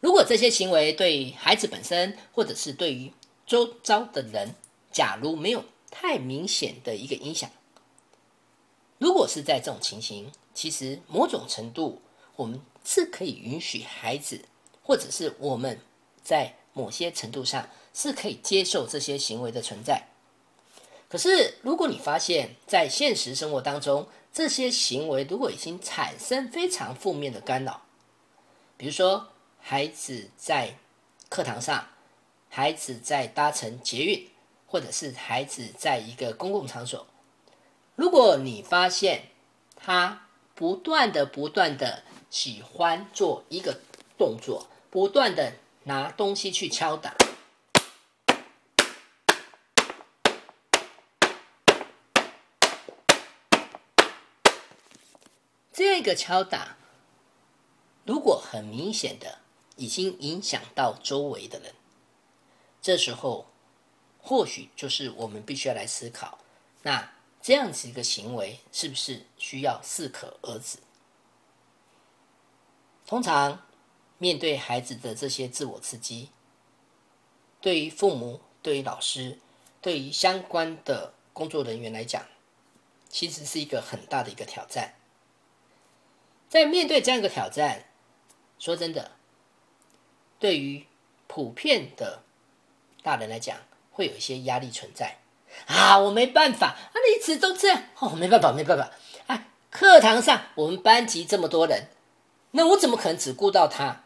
[0.00, 3.12] 如果这些行为对孩子本身，或者是对于
[3.46, 4.54] 周遭的人，
[4.90, 7.50] 假如没有太明显的一个影响，
[8.98, 12.00] 如果是在这种情形，其实某种程度，
[12.36, 14.44] 我们是可以允许孩子，
[14.82, 15.80] 或者是我们
[16.22, 20.08] 在某些程度上是可以接受这些行为的存在。
[21.08, 27.82] 可是，如果你发现，在现实生活当中，这些行为如果已经产生非常负面的干扰，
[28.76, 30.76] 比如说孩子在
[31.28, 31.88] 课堂上，
[32.48, 34.28] 孩子在搭乘捷运，
[34.66, 37.06] 或者是孩子在一个公共场所，
[37.96, 39.22] 如果你发现
[39.76, 43.80] 他，不断的、不断的喜欢做一个
[44.16, 47.14] 动作，不断的拿东西去敲打，
[55.78, 56.76] 这个敲打
[58.04, 59.38] 如果很明显的
[59.76, 61.72] 已经影响到周围的人，
[62.82, 63.46] 这时候
[64.20, 66.40] 或许就是我们必须要来思考
[66.82, 67.12] 那。
[67.40, 70.78] 这样子一个行为是不是需要适可而止？
[73.06, 73.64] 通常
[74.18, 76.30] 面对孩子的这些自我刺激，
[77.60, 79.38] 对于父母、对于老师、
[79.80, 82.26] 对于相关的工作人员来讲，
[83.08, 84.96] 其实是一个很大的一个挑战。
[86.48, 87.84] 在面对这样一个挑战，
[88.58, 89.10] 说真的，
[90.38, 90.86] 对于
[91.26, 92.22] 普遍的
[93.02, 93.56] 大人来讲，
[93.90, 95.18] 会有一些压力存在。
[95.66, 98.90] 啊，我没办法，啊，你一直都这样，哦，没办法，没办法。
[99.26, 101.88] 哎，课堂上我们班级这么多人，
[102.52, 104.04] 那我怎么可能只顾到他？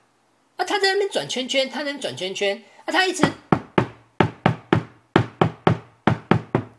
[0.57, 3.33] 啊，他在那边转圈圈，他在那转圈圈，啊，他一直，啊，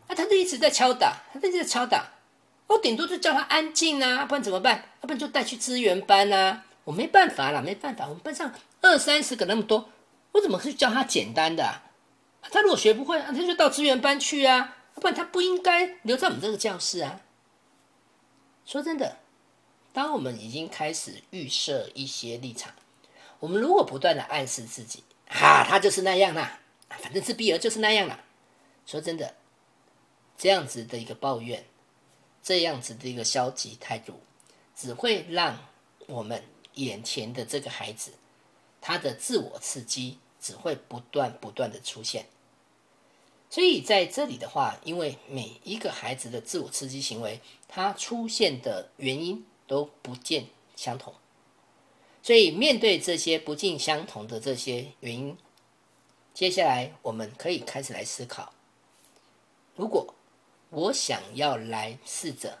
[0.08, 2.13] 他就一直在敲打，他一直在敲打。
[2.66, 4.90] 我顶多就叫他安静啊，不然怎么办？
[5.00, 6.64] 要不然就带去资源班啊。
[6.84, 9.90] 我没办法了，没办法，我们班上二三十个那么多，
[10.32, 11.82] 我怎么去教他简单的？
[12.42, 17.20] 他如果学不会啊，他就到资源班去啊，不然他不应该留在我们这个教室啊。
[18.66, 19.18] 说真的，
[19.92, 22.74] 当我们已经开始预设一些立场，
[23.40, 28.20] 我们如果不断的暗示自己，哈，他就是那样啦，反正是逼儿就是那样啦。
[28.84, 29.34] 说真的，
[30.36, 31.64] 这样子的一个抱怨，
[32.44, 34.20] 这样子的一个消极态度，
[34.76, 35.58] 只会让
[36.06, 38.12] 我们眼前的这个孩子，
[38.82, 42.26] 他的自我刺激只会不断不断的出现。
[43.48, 51.14] 所以在这里的话，因为每一个孩子的自我刺激行为，它出现的原因都不尽相同，
[52.22, 55.38] 所以面对这些不尽相同的这些原因，
[56.34, 58.52] 接下来我们可以开始来思考：
[59.76, 60.12] 如果
[60.74, 62.58] 我想要来试着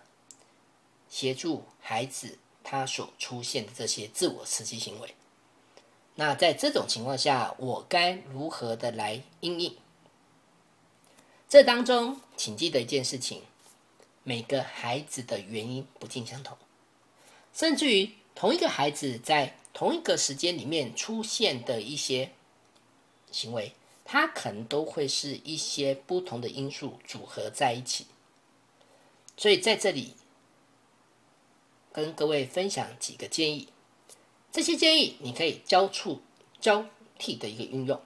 [1.08, 5.14] 协助孩子他所出现的这些自我刺激行为，
[6.14, 9.76] 那在这种情况下，我该如何的来应应？
[11.48, 13.42] 这当中，请记得一件事情：
[14.22, 16.56] 每个孩子的原因不尽相同，
[17.52, 22.30] 甚至于同一个孩子在同一个时间里面出现的一些
[23.32, 23.74] 行为，
[24.04, 28.06] 它可能都会是一些不同的因素组合在一起。
[29.36, 30.14] 所以在这里
[31.92, 33.68] 跟各位分享几个建议，
[34.52, 36.20] 这些建议你可以交错
[36.60, 36.86] 交
[37.18, 38.00] 替的一个运用，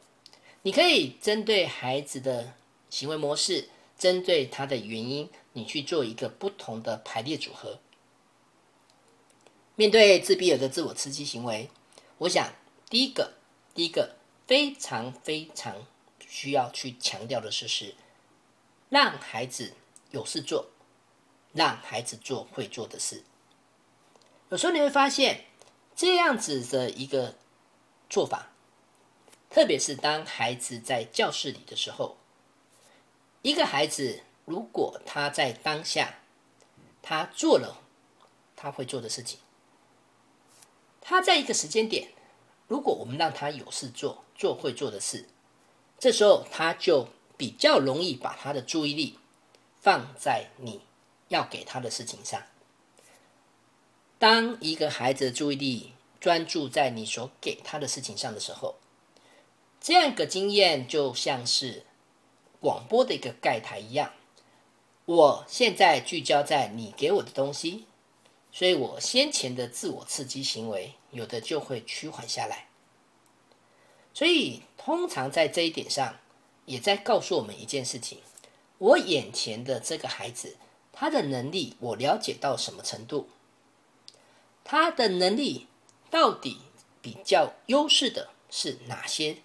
[0.63, 2.55] 你可以针对孩子的。
[2.91, 3.69] 行为模式
[3.99, 7.81] 针对他的原因，你去做一个不同的排列组合。
[9.77, 11.69] 面对自闭儿的自我刺激行为，
[12.17, 12.51] 我想
[12.89, 13.35] 第一个，
[13.75, 14.17] 第一个
[14.49, 15.87] 非常非常
[16.27, 17.95] 需要去强调的是，是
[18.89, 19.75] 让孩子
[20.11, 20.71] 有事做，
[21.53, 23.25] 让孩子做会做的事。
[24.49, 25.45] 有时候你会发现，
[25.95, 27.37] 这样子的一个
[28.09, 28.49] 做法，
[29.51, 32.17] 特别是当孩子在教室里的时候，
[33.43, 36.21] 一个孩子如果他在当下，
[37.03, 37.83] 他做了
[38.57, 39.39] 他会做的事情，
[41.03, 42.15] 他在一个时间点，
[42.67, 45.27] 如果我们让他有事做，做会做的事，
[45.99, 49.19] 这时候他就比较容易把他的注意力
[49.81, 50.81] 放在你
[51.27, 52.41] 要给他的事情上。
[54.19, 58.77] 当一个孩子的注意力专注在你所给他的事情上的时候，
[59.81, 61.85] 这样一个经验就像是
[62.61, 64.13] 广播的一个盖台一样。
[65.05, 67.87] 我现在聚焦在你给我的东西，
[68.53, 72.68] 所以我先前的自我刺激行为有的就会趋缓下来。
[74.19, 76.19] 所以，通常在这一点上，
[76.65, 78.19] 也在告诉我们一件事情：
[78.79, 80.57] 我眼前的这个孩子，
[80.93, 83.29] 他的能力我了解到什么程度？
[84.65, 85.69] 他的能力
[86.11, 86.63] 到底
[87.01, 89.37] 比较优势的是哪些？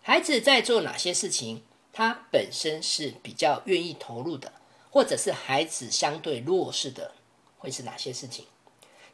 [0.00, 1.64] 孩子在做哪些事情？
[1.92, 4.52] 他本身是比较愿意投入的，
[4.92, 7.10] 或者是孩子相对弱势的，
[7.58, 8.46] 会是哪些事情？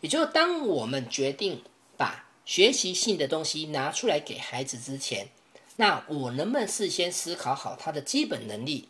[0.03, 1.65] 也就是当我们决定
[1.97, 5.29] 把学习性的东西拿出来给孩子之前，
[5.77, 8.89] 那我能不能事先思考好他的基本能力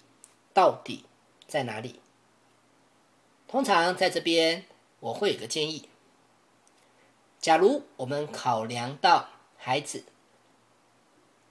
[0.53, 1.05] 到底
[1.47, 2.01] 在哪里？
[3.49, 4.65] 通常在这边。
[5.01, 5.89] 我会有个建议：
[7.41, 10.05] 假如我们考量到孩子，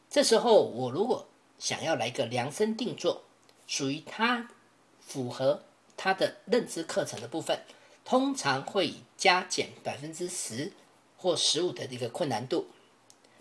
[0.07, 1.27] 这时候我如果
[1.57, 3.23] 想要来个量身定做，
[3.65, 4.49] 属于他
[4.99, 5.63] 符合
[5.97, 7.63] 他的认知课程的部分，
[8.05, 10.71] 通常会加减百分之十
[11.19, 12.67] 或十五的一个困难度。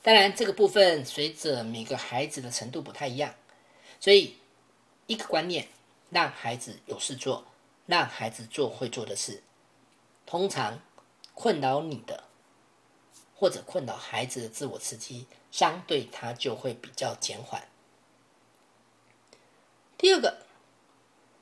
[0.03, 3.35] 当然，这个部分随着每个孩子的程度不太一样，
[4.01, 4.37] 所以
[5.07, 5.68] 一个观念，
[6.11, 7.45] 让孩子有事做，
[7.87, 9.43] 让孩子做会做的事。
[10.26, 10.81] 通常
[11.35, 12.24] 困扰你的，
[13.35, 17.68] 或者困扰孩子的自我刺激，相对它就会比较减缓。
[19.97, 20.39] 第二个，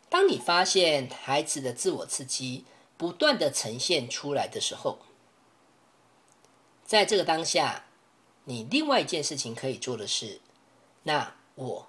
[0.08, 2.64] 当你发现孩子的自我刺激
[2.96, 4.98] 不断的呈现出来的时候，
[6.86, 7.84] 在这个当下，
[8.44, 10.40] 你另外一件事情可以做的是，
[11.02, 11.88] 那我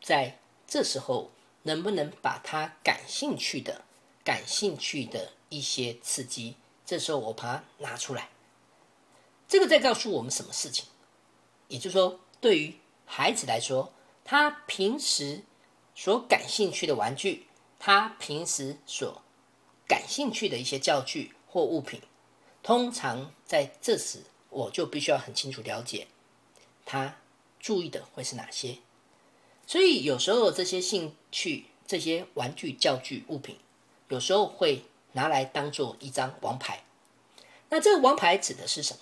[0.00, 0.38] 在
[0.68, 1.32] 这时候
[1.64, 3.82] 能不能把他感兴趣的、
[4.22, 5.32] 感兴趣的。
[5.52, 6.56] 一些刺激，
[6.86, 8.30] 这时候我把它拿出来，
[9.46, 10.86] 这个在告诉我们什么事情？
[11.68, 13.92] 也就是说，对于孩子来说，
[14.24, 15.42] 他平时
[15.94, 17.48] 所感兴趣的玩具，
[17.78, 19.20] 他平时所
[19.86, 22.00] 感兴趣的一些教具或物品，
[22.62, 26.06] 通常在这时，我就必须要很清楚了解
[26.86, 27.16] 他
[27.60, 28.78] 注意的会是哪些。
[29.66, 33.58] 所以有时候这些兴趣、这些玩具、教具、物品，
[34.08, 34.84] 有时候会。
[35.14, 36.84] 拿来当做一张王牌，
[37.68, 39.00] 那这个王牌指的是什么？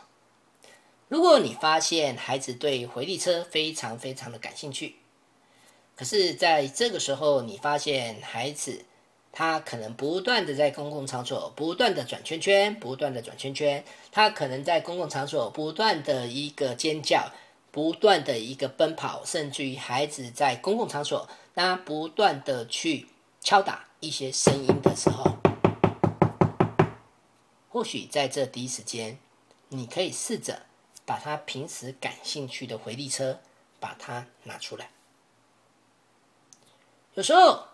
[1.06, 4.96] 如果你发现孩子对回力车非常非常的感兴趣，
[5.94, 8.84] 可是在这个时候，你发现孩子
[9.32, 17.30] 他可能不断的在公共场所不断的转圈圈，不断的转圈圈，他可能在公共场所不断的一个尖叫，
[17.70, 23.06] 不断的一个奔跑，甚至于孩子在公共场所他不断的去
[23.40, 25.36] 敲打一些声音的时候。
[27.68, 29.18] 或许在这第一时间，
[29.68, 30.62] 你可以试着
[31.06, 33.38] 把他平时感兴趣的回力车，
[33.78, 34.90] 把它拿出来。
[37.14, 37.68] 有时候，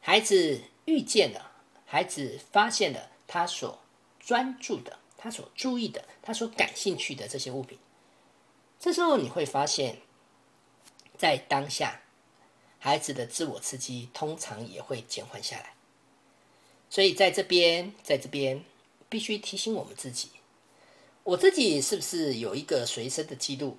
[0.00, 1.52] 孩子遇见了，
[1.86, 3.78] 孩子发现了他所
[4.20, 7.78] 专注的、他所注意的、他所感兴趣的这些物品，
[8.78, 9.98] 这时候你会发现，
[11.16, 12.02] 在当下，
[12.78, 15.74] 孩子的自我刺激通常也会减缓下来。
[16.90, 18.64] 所以，在这边，在这边。
[19.06, 20.28] 必须提醒我们自己，
[21.22, 23.76] 我自己是不是有一个随身的记录？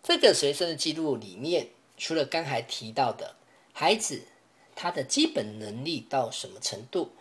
[0.00, 3.34] 这个随身的记录里面，除了刚才提到的
[3.72, 4.28] 孩子
[4.74, 7.12] 他的基本能力到什么程度，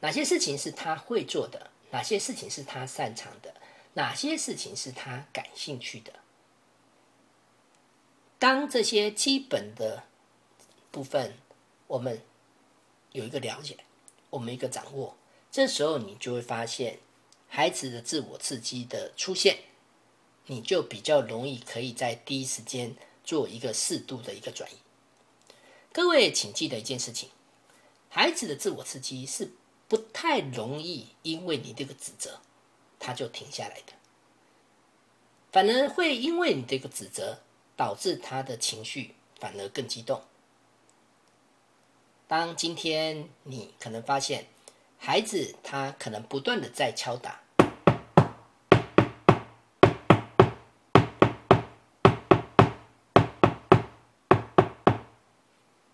[0.00, 3.54] 哪些事情是他会做的，哪些事情是他擅长的，
[3.94, 6.12] 哪些事情是他感兴趣的？
[8.38, 10.04] 当这些基本的
[10.90, 11.34] 部分
[11.88, 12.22] 我们
[13.10, 13.76] 有一个了解，
[14.30, 15.16] 我们一个掌握。
[15.50, 16.98] 这时候，你就会发现
[17.48, 19.58] 孩子的自我刺激的出现，
[20.46, 22.94] 你就比较容易可以在第一时间
[23.24, 24.74] 做一个适度的一个转移。
[25.92, 27.30] 各位，请记得一件事情：
[28.08, 29.50] 孩子的自我刺激是
[29.88, 32.40] 不太容易因为你这个指责，
[32.98, 33.94] 他就停下来的，
[35.50, 37.40] 反而会因为你这个指责，
[37.76, 40.22] 导致他的情绪反而更激动。
[42.28, 44.46] 当今天你可能发现
[44.98, 47.40] 孩子他可能不断的在敲打，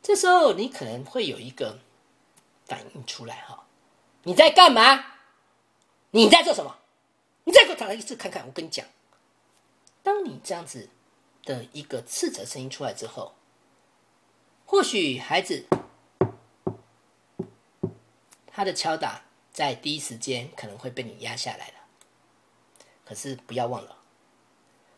[0.05, 1.79] 这时候你可能会有一个
[2.67, 3.65] 反应出来哈，
[4.25, 5.07] 你在干嘛？
[6.11, 6.77] 你在做什么？
[7.45, 8.47] 你再给我打来一次看看。
[8.47, 8.85] 我跟你讲，
[10.03, 10.91] 当你这样子
[11.43, 13.35] 的一个斥责声音出来之后，
[14.67, 15.67] 或许孩子。
[18.57, 21.75] 他的敲打在第一时间可能会被你压下来了，
[23.05, 23.97] 可是不要忘了，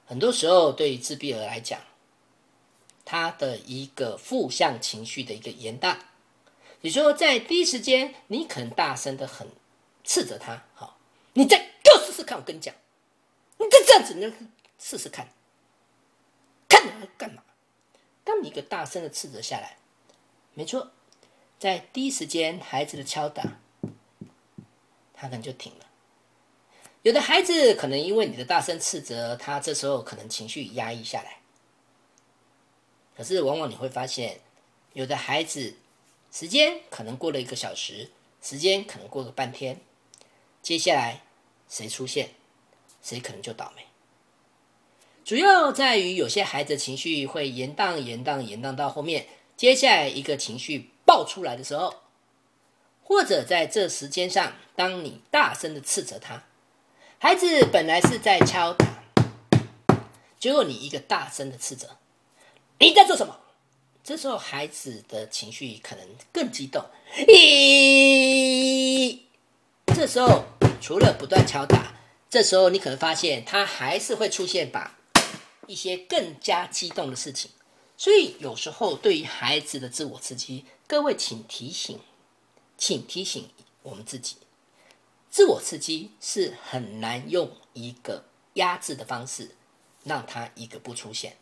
[0.05, 1.81] 很多时候对于自闭儿来讲，
[3.07, 5.97] 他的一个负向情绪的一个延宕，
[6.81, 9.49] 也就是说，在第一时间你可能大声的很
[10.03, 10.99] 斥责他，好，
[11.35, 12.75] 你再给我试试看，我跟你讲，
[13.59, 14.31] 你再这样子，你
[14.79, 15.29] 试试看，
[16.69, 17.45] 看你要干嘛？
[18.25, 19.79] 当你一个大声的斥责下来，
[20.55, 20.91] 没错。
[21.59, 23.43] 在第一时间，孩子的敲打，
[25.15, 25.87] 他可能就停了。
[27.03, 31.39] 有的孩子可能因为你的大声斥责，他这时候可能情绪压抑下来。
[33.17, 34.41] 可是往往你会发现，
[34.93, 35.75] 有的孩子
[36.31, 38.11] 时间可能过了一个小时，
[38.43, 39.81] 时间可能过个半天，
[40.63, 41.23] 接下来
[41.69, 42.31] 谁出现，
[43.03, 43.83] 谁可能就倒霉。
[45.25, 50.91] 主要在于有些孩子情绪会延宕、延宕、延宕到后面，接下来一个情绪。
[51.07, 52.03] 爆出来的时候，
[53.05, 56.43] 或者在这时间上，当你大声的斥责他，
[57.21, 59.05] 孩子本来是在敲打，
[60.37, 61.97] 结果你一个大声的斥责，
[62.79, 63.41] 你在做什么？
[64.05, 66.85] 这时候孩子的情绪可能更激动。
[67.27, 69.19] 咦，
[69.95, 70.45] 这时候
[70.81, 71.95] 除了不断敲打，
[72.29, 74.99] 这时候你可能发现他还是会出现把
[75.67, 77.51] 一些更加激动的事情。
[77.97, 81.99] 所以有时候对于孩子的自我刺激，各位请提醒，
[82.77, 83.49] 请提醒
[83.83, 84.37] 我们自己，
[85.31, 88.25] 自我刺激是很难用一个
[88.55, 89.57] 压制的方式
[90.05, 91.39] 让他一个不出现。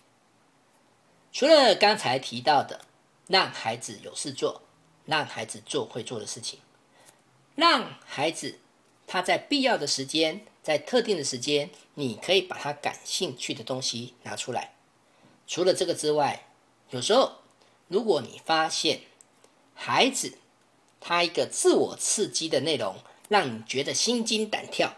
[1.34, 2.82] 除了刚才提到的，
[3.26, 4.62] 让孩子有事做，
[5.04, 6.60] 让孩子做会做的事情，
[7.56, 8.60] 让孩子
[9.04, 14.74] 他在必要的时间，在特定的时间，你可以把他感兴趣的东西拿出来。
[15.48, 16.46] 除了这个之外，
[16.90, 17.38] 有时候
[17.88, 19.00] 如果你发现
[19.74, 20.38] 孩子
[21.00, 24.94] 他一个自我刺激的内容让你觉得心惊胆跳，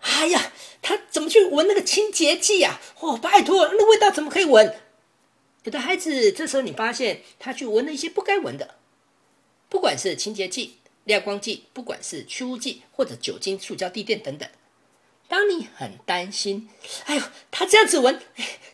[0.00, 0.50] 哎呀，
[0.80, 2.80] 他怎么去闻那个清洁剂呀？
[3.00, 4.80] 哦，拜托，那味道怎么可以闻？
[5.64, 8.76] 有的孩子这时候你发现他去闻了一些不该闻的，
[9.68, 14.48] 不管是清洁剂、亮光剂，不管是去污剂或者酒精、塑胶地垫等等。
[15.26, 16.70] 当你很担心，
[17.04, 18.22] 哎呦，他这样子闻，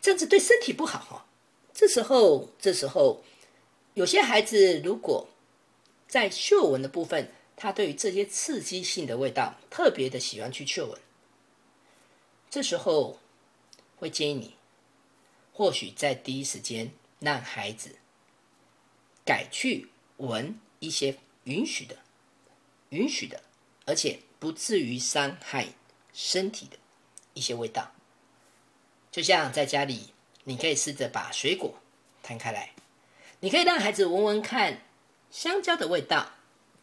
[0.01, 1.27] 这样子对身体不好哈。
[1.73, 3.25] 这时候，这时候，
[3.95, 5.29] 有些孩子如果
[6.07, 11.01] 在嗅闻的部分，他对于这些刺激性的味道特别的喜欢去嗅闻，
[12.49, 13.19] 这时候
[13.97, 14.55] 会建议你，
[15.55, 17.97] 或许在第一时间让孩子
[19.25, 19.89] 改去
[20.19, 21.97] 闻一些允许的、
[22.91, 23.43] 允许的，
[23.87, 25.69] 而且不至于伤害。
[26.17, 26.77] 身体的
[27.33, 27.91] 一些味道，
[29.11, 30.13] 就像在家里，
[30.45, 31.75] 你可以试着把水果
[32.23, 32.71] 摊开来，
[33.41, 34.83] 你可以让孩子闻闻看
[35.33, 36.31] 香蕉的味道，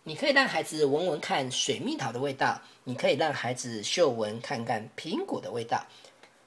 [0.04, 5.88] 你可以让孩子闻闻看水蜜桃的味道，你可以让孩子嗅闻看看苹果的味道，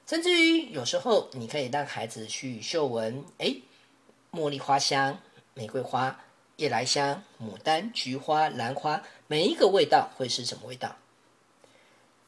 [0.05, 3.55] 甚至于有时候你可以让孩子去嗅闻，哎，
[4.31, 5.19] 茉莉花香、
[5.55, 6.23] 玫瑰花、
[6.57, 10.97] 夜来香、牡丹、菊花、兰花，每一个味道会是什么味道？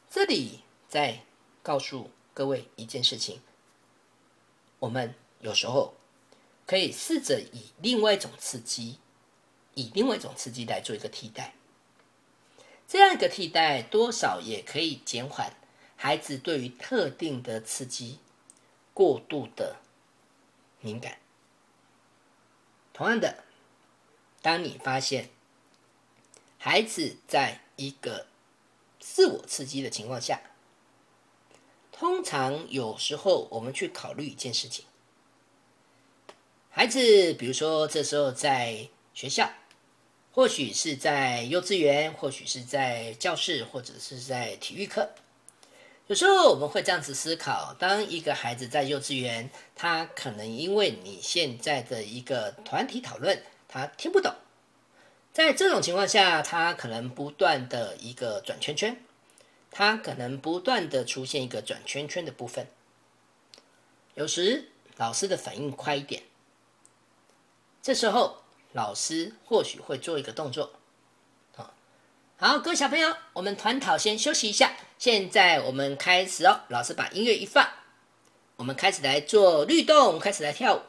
[0.09, 1.23] 这里再
[1.61, 3.41] 告诉各位一件事情：
[4.79, 5.93] 我们有时候
[6.65, 8.97] 可以试着以另外一种刺激，
[9.75, 11.53] 以另外一种刺激来做一个替代。
[12.87, 15.53] 这样一个替代，多少也可以减缓
[15.97, 18.19] 孩子对于特定的刺激
[18.93, 19.77] 过度的
[20.79, 21.17] 敏感。
[22.93, 23.43] 同样的，
[24.41, 25.29] 当你发现
[26.57, 28.27] 孩子在一个
[28.99, 30.41] 自我刺激的情况下，
[31.91, 34.85] 通常有时候我们去考虑一件事情：
[36.69, 39.51] 孩子，比如说这时候在学校，
[40.31, 45.09] 或许是在幼稚园，或许是在教室，或者是在体育课。
[46.07, 54.33] 有时候我们会这样子思考：当一个孩子在幼稚园，他可能因为你现在的一个团体讨论，他听不懂。
[55.33, 59.03] 在这种情况下，他可能不断的一个转圈圈，
[59.69, 62.67] 他可能不断的出现一个转圈圈的部分。
[64.15, 66.23] 有时老师的反应快一点，
[67.83, 70.71] 这时候老师或许会做一个动作。
[71.53, 71.73] 好，
[72.37, 76.61] 好，各位小朋友，我们团讨先休息一下，现在我们开始哦。
[76.69, 77.67] 老师把音乐一放，
[78.55, 80.81] 我们开始来做律动，开始来跳舞。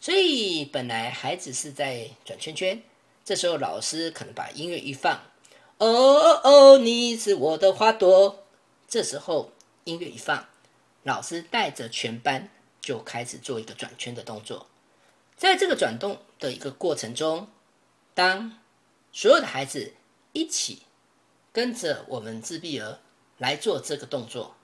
[0.00, 2.80] 所以本来孩子是在转圈圈，
[3.24, 5.22] 这时候老师可能把音乐一放，
[5.78, 8.44] 哦哦哦，你是我的花朵。
[8.86, 9.52] 这时候
[9.84, 10.46] 音乐一放，
[11.02, 12.48] 老师带着全班
[12.80, 14.68] 就开始做一个转圈的动作。
[15.36, 17.48] 在这个转动的一个过程中，
[18.14, 18.58] 当
[19.12, 19.94] 所有的孩子
[20.32, 20.82] 一起
[21.52, 23.00] 跟着我们自闭儿
[23.38, 24.54] 来做这个动作，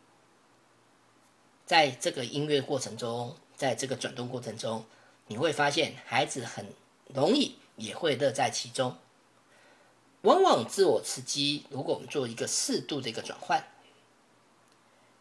[1.64, 4.84] 在这个音乐过程中，在这个转动过程中。
[5.26, 6.74] 你会发现，孩子很
[7.06, 8.98] 容易也会乐在其中。
[10.20, 13.66] 往往自我刺激，如果我们做一个适度的一个转换，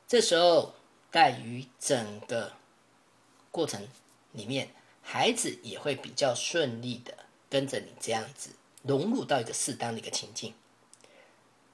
[0.06, 0.76] 这时候
[1.10, 2.52] 在于整个
[3.50, 3.88] 过程
[4.34, 7.14] 里面，孩子也会比较顺利的
[7.50, 8.50] 跟着你这样子
[8.82, 10.54] 融入到一个适当的一个情境。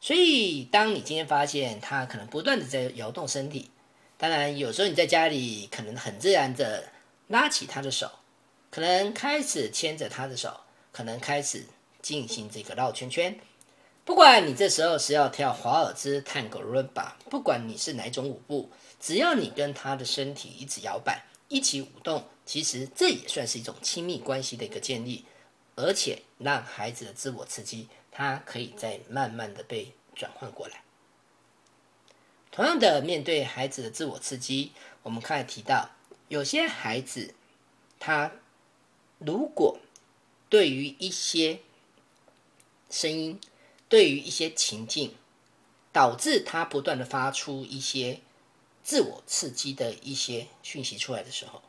[0.01, 3.69] 所以，当你今天发现他可能不断的在摇动身体，
[4.17, 6.89] 当然有时候你在家里可能很自然的
[7.27, 8.09] 拉起他的手。
[8.71, 11.65] 可能开始牵着他的手，可能开始
[12.03, 13.35] 进行这个绕圈圈。
[14.05, 18.69] 不管你这时候是要跳华尔兹、探戈、伦巴，不管你是哪种舞步，
[18.99, 25.25] 只要你跟他的身体一直摇摆、一起舞动，其实这也算是一种亲密关系的一个建立，
[25.75, 27.87] 而且让孩子的自我刺激，
[28.19, 30.83] 他可以再慢慢的被转换过来。
[32.51, 35.91] 同样的，面对孩子的自我刺激，我们刚才提到，
[36.27, 37.33] 有些孩子
[37.97, 38.33] 他。
[39.19, 39.79] 如果
[40.49, 41.59] 对于一些
[42.89, 43.39] 声音，
[43.89, 45.15] 对于一些情境，
[45.91, 48.21] 导致他不断的发出一些
[48.81, 51.61] 自我刺激的一些讯息出来的时候，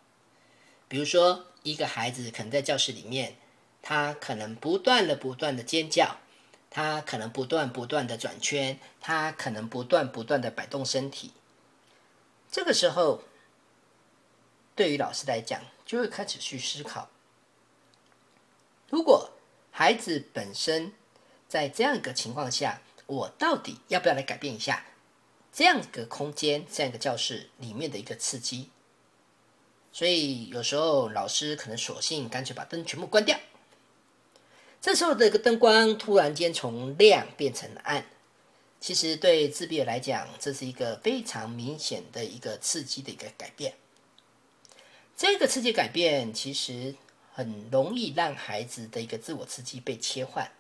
[0.87, 3.37] 比如说一个孩子可能在教室里面，
[3.83, 6.19] 他可能不断的不断的尖叫，
[6.71, 11.33] 他可能不断不断的转圈，他可能不断不断的摆动身体，
[12.51, 13.25] 这个时候，
[14.77, 17.11] 对于老师来讲，就会开始去思考。
[18.89, 19.33] 如果
[19.73, 20.93] 孩子本身
[21.49, 24.85] 在这样一个情况下，我到底要不要来改变一下
[25.53, 28.71] 这样一个空间、这样一个教室里面的一个刺激？
[29.93, 33.37] 所以有时候老师可能索性干脆把灯全部关掉。
[34.81, 38.07] 这时候这个灯光突然间从亮变成暗，
[38.81, 43.75] 其实对自闭来讲，这是一个非常明显的一个刺激的一个改变。
[45.17, 46.95] 这个刺激改变其实。
[47.33, 50.51] 很容易让孩子的一个自我刺激被切换。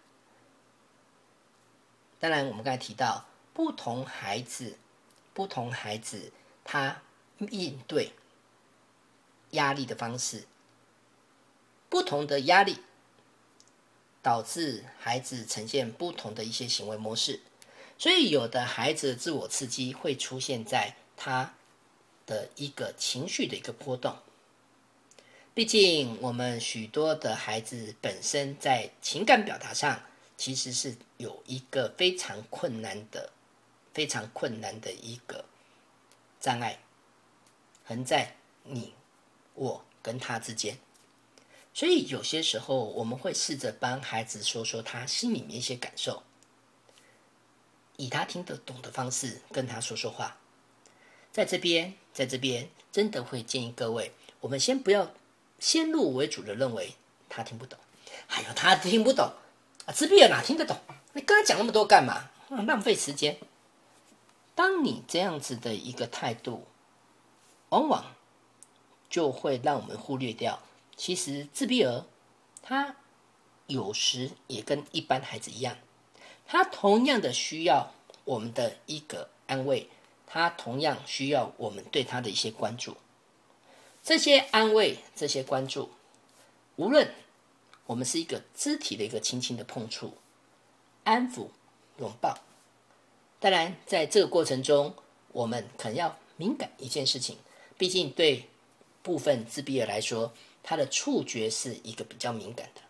[2.18, 4.78] 当然，我们刚才提到，不同孩子，
[5.34, 6.32] 不同孩子
[6.64, 7.02] 他
[7.38, 8.12] 应对
[9.50, 10.44] 压力的方式，
[11.90, 12.78] 不同的压力
[14.22, 17.40] 导致孩子呈现不同的一些行为模式。
[17.98, 21.54] 所以，有的孩子自我刺激会出现在他
[22.24, 24.16] 的一个情绪的一个波动。
[25.52, 30.02] 毕竟，我们许多的孩子本身在情感表达上，
[30.38, 33.30] 其实是有一个非常困难的、
[33.92, 35.44] 非常困难的一个
[36.40, 36.78] 障碍，
[37.84, 38.94] 横在你、
[39.54, 40.78] 我跟他之间。
[41.72, 46.22] 所以，有些时候我们会试着帮孩子说说他心里面一些感受，
[47.96, 50.36] 以他听得懂的方式跟他说说话。
[51.32, 55.12] 在这边，在这边，真的会建议各位，我们先不要。
[55.60, 56.94] 先入为主的认为
[57.28, 57.78] 他听不懂，
[58.26, 59.30] 还有他听不懂
[59.84, 60.74] 啊，自闭了哪听得懂？
[61.12, 62.30] 你跟他讲那么多干嘛？
[62.66, 63.38] 浪费时间。
[64.54, 66.66] 当你这样子的一个态度，
[67.68, 68.16] 往往
[69.10, 70.62] 就会让我们忽略掉，
[71.01, 72.05] 其实自闭儿
[72.62, 72.94] 他
[73.66, 75.78] 有时也跟一般孩子一样，
[76.46, 77.94] 他同样的需要
[78.24, 79.88] 我们的一个安慰，
[80.26, 82.98] 他同样需要我们对他的一些关注。
[84.03, 85.88] 这些安慰，这些关注，
[86.76, 87.14] 无论
[87.86, 90.18] 我们是一个肢体的一个轻轻的碰触、
[91.05, 91.48] 安抚、
[91.98, 92.38] 拥抱，
[93.38, 94.94] 当然，在这个过程中，
[95.32, 97.38] 我们可能要敏感一件事情。
[97.78, 98.51] 毕竟，对
[99.03, 100.34] 部分自闭儿来说，
[100.70, 102.80] 他的触觉是一个比较敏感的。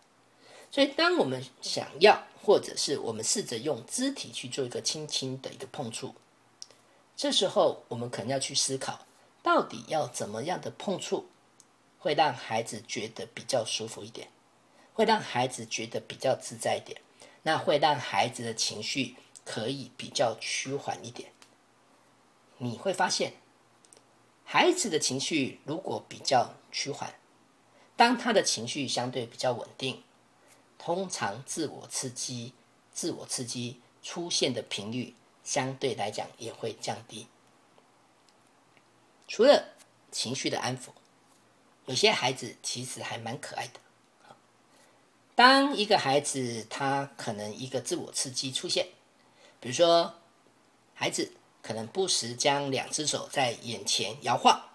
[0.69, 6.13] 所以，当我们想要，或者是我们试着用肢体去做一个轻轻的一个碰触，
[7.17, 9.07] 这时候，我们可能要去思考。
[9.41, 11.25] 到底要怎么样的碰触，
[11.97, 14.27] 会让孩子觉得比较舒服一点，
[14.93, 17.01] 会让孩子觉得比较自在一点，
[17.41, 21.31] 那会让孩子的情绪可以比较趋缓一点。
[22.59, 23.33] 你会发现，
[24.43, 27.15] 孩子的情绪如果比较趋缓，
[28.01, 30.01] 当他的情绪相对比较稳定，
[30.79, 32.51] 通常自我刺激、
[32.91, 37.27] 自我刺激出现的频率相对来讲也会降低。
[39.27, 39.75] 除了
[40.11, 40.87] 情绪的安抚，
[41.85, 43.79] 有些孩子其实还蛮可爱的。
[45.35, 48.87] 当一个孩子他可能一个自我刺激出现，
[49.59, 50.15] 比如说
[50.95, 54.70] 孩子可能不时将两只手在眼前摇晃，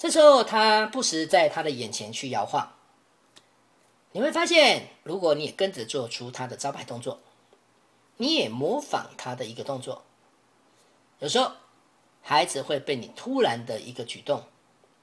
[0.00, 2.72] 这时候他不时在他的眼前去摇晃，
[4.12, 7.20] 你会发现，如果你也跟着做出他的招牌动作，
[8.16, 10.02] 你也模仿他的一个动作，
[11.20, 11.52] 有时候。
[12.22, 14.44] 孩子会被你突然的一个举动，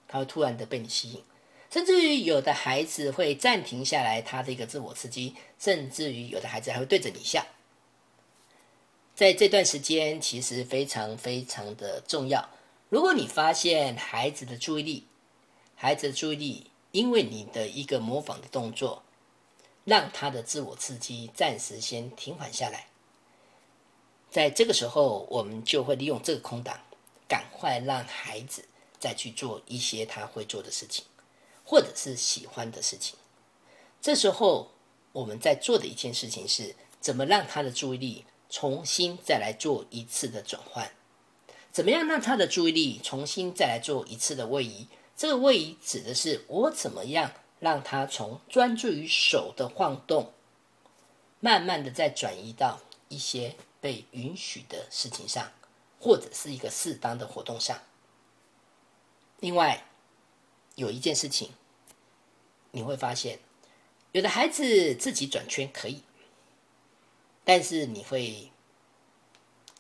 [0.08, 1.24] 他会突然的被你吸引，
[1.68, 7.44] 甚至于有的孩子会暂停下来他的一个自我刺激，甚至于有的孩子还会对着你笑。
[9.16, 12.48] 在这段时间，其实非常非常的重要。
[12.90, 15.08] 如果你发现孩子的注意力，
[15.76, 19.04] 孩子的注意力因为你的一个模仿的动作，
[19.84, 22.88] 让他的自我刺激暂时先停缓下来，
[24.32, 26.80] 在这个时候，我们就会利用这个空档。
[27.30, 28.64] 赶快让孩子
[28.98, 31.04] 再去做一些他会做的事情，
[31.66, 33.18] 或者是喜欢的事情。
[34.02, 34.72] 这时候
[35.12, 40.90] 我们在做的一件事情是，怎么让他的注意力重新再来做一次的转换？
[41.78, 44.88] 怎么样让他的注意力重新再来做一次的位移？
[45.16, 50.34] 这个位移指的是我怎么样让他从专注于手的晃动，
[51.40, 55.52] 慢慢的再转移到一些被允许的事情上。
[56.00, 57.80] 或者是一个适当的活动上。
[59.40, 59.86] 另外，
[60.76, 61.52] 有一件事情，
[62.72, 63.40] 你会发现，
[64.14, 66.04] 有的孩子自己转圈可以，
[67.44, 68.52] 但是你会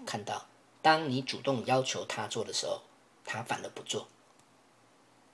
[0.07, 0.46] 看到，
[0.87, 2.81] 当你主动要求他做的时候，
[3.25, 4.07] 他反而不做。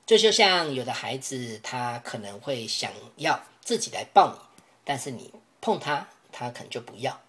[0.03, 4.39] 这就像有的孩子，他可能会想要自己来抱你，
[4.83, 5.31] 但是你
[5.61, 7.21] 碰他，他可能就不要。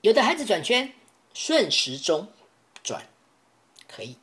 [0.00, 0.92] 有的孩子转圈。
[1.32, 2.28] 顺时钟
[2.82, 3.06] 转
[3.88, 4.18] 可以。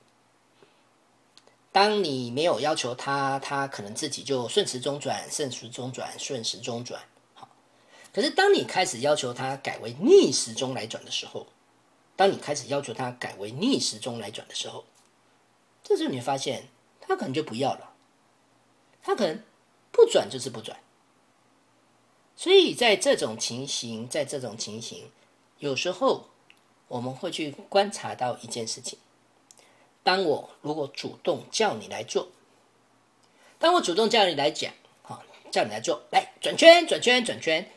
[1.72, 7.02] 当你没有要求他，他可能自己就顺时钟转、顺时钟转、顺时钟转。
[7.36, 7.48] 好，
[8.14, 11.48] 可是当你开始要求他改为逆时钟来转的时候，
[12.20, 14.84] 当你开始要求他改为逆时钟来转的时候，
[15.82, 16.68] 这时候你会发现
[17.00, 17.94] 他可能就不要了。
[19.02, 19.42] 他可能
[19.90, 20.78] 不转就是不转。
[22.36, 25.10] 所以在这种情形，在这种情形，
[25.60, 26.26] 有时候。
[26.90, 28.98] 我们会去观察到一件事情：
[30.02, 32.30] 当我如果主动叫你来做，
[33.60, 37.70] 当我主动叫你来讲，好，叫你来做，来转圈、转圈、转圈，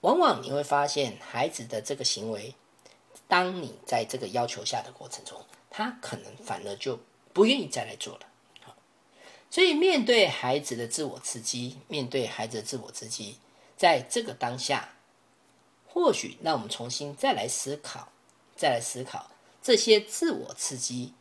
[0.00, 2.54] 往往你会发现孩子的这个行为，
[3.30, 7.00] 当你在这个要求下的过程中，他可能反而就
[7.32, 8.26] 不愿意再来做了。
[8.60, 8.74] 好，
[9.50, 13.38] 所以面对孩子的自我刺激，面对孩子的自我刺激，
[13.76, 14.90] 在这个当下，
[15.86, 18.08] 或许让我们重新再来思考。
[18.56, 19.30] 再来思考
[19.62, 21.14] 这些自我刺激，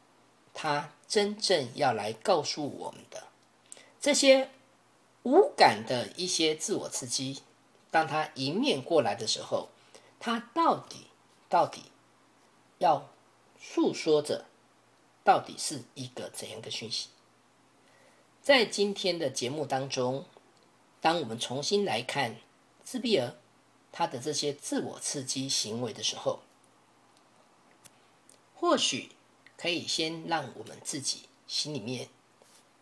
[0.54, 3.28] 它真正要来告诉我们的
[4.02, 4.50] 这些
[5.24, 7.42] 无感的一些自我刺激，
[7.90, 9.70] 当它迎面过来的时候，
[10.20, 11.08] 它到底
[11.48, 11.84] 到底
[12.80, 13.10] 要
[13.60, 14.46] 诉说着，
[15.24, 17.10] 到底是一个怎样的讯息？
[18.42, 20.26] 在今天的节目当中，
[21.02, 22.38] 当我们重新来看
[22.84, 23.36] 自闭儿
[23.92, 26.40] 他的这些自我刺激行为的时候，
[28.56, 29.12] 或许
[29.58, 32.08] 可以先让我们自己心里面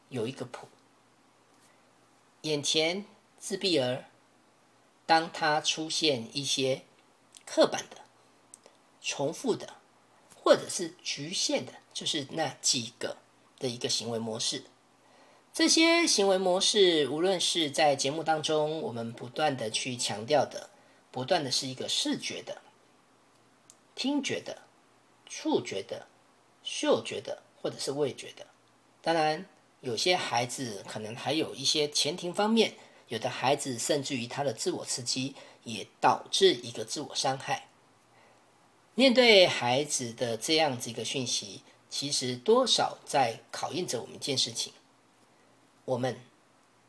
[0.09, 0.67] 有一个谱。
[2.41, 3.03] 眼前
[3.39, 4.05] 自闭儿，
[5.07, 6.83] 当他出现一些
[7.47, 8.03] 刻板的、
[9.01, 9.76] 重复的，
[10.47, 13.17] 或者是局限的，就是那几个
[13.59, 14.63] 的一个行为模式。
[15.53, 20.69] 这些行为模式，无论是在节目当中我们不断的去强调的，
[21.11, 22.61] 不断的是一个视觉的、
[23.93, 24.59] 听觉的。
[25.25, 26.07] 触觉的、
[26.63, 28.47] 嗅觉的，或者是味觉的。
[29.01, 29.45] 当然，
[29.81, 32.75] 有些孩子可能还有一些前庭方面，
[33.09, 35.35] 有的孩子甚至于他的自我刺激
[35.65, 37.66] 也导致一个自我伤害。
[38.97, 44.73] 面对孩子的这样子一个讯息，其实多少在考验着我们一件事情：
[45.85, 46.19] 我们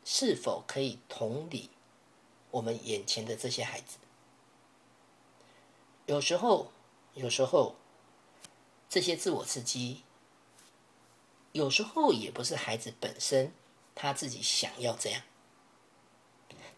[0.06, 1.68] 是否可以同理
[2.50, 3.98] 我们眼前的这些孩子？
[6.06, 6.72] 有时候，
[7.14, 7.76] 有时候。
[8.90, 10.00] 这些自我刺激，
[11.52, 13.52] 有时候也不是孩子本身
[13.94, 15.20] 他自己想要这样。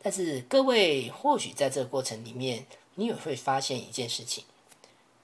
[0.02, 2.66] 但是各位或许在这个过程里面，
[2.96, 4.44] 你也会发现一件事情：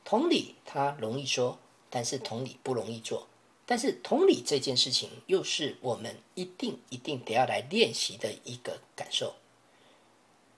[0.07, 1.59] 同理，他容易说，
[1.91, 3.27] 但是同理不容易做。
[3.67, 9.35] 但是同理这件事情，又是我们一定一定得要来练习的一个感受。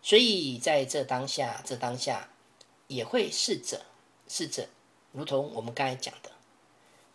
[0.02, 2.28] 所以在这当下，这当下
[2.88, 3.86] 也会试着
[4.28, 4.68] 试着，
[5.12, 6.30] 如同我们刚才讲的，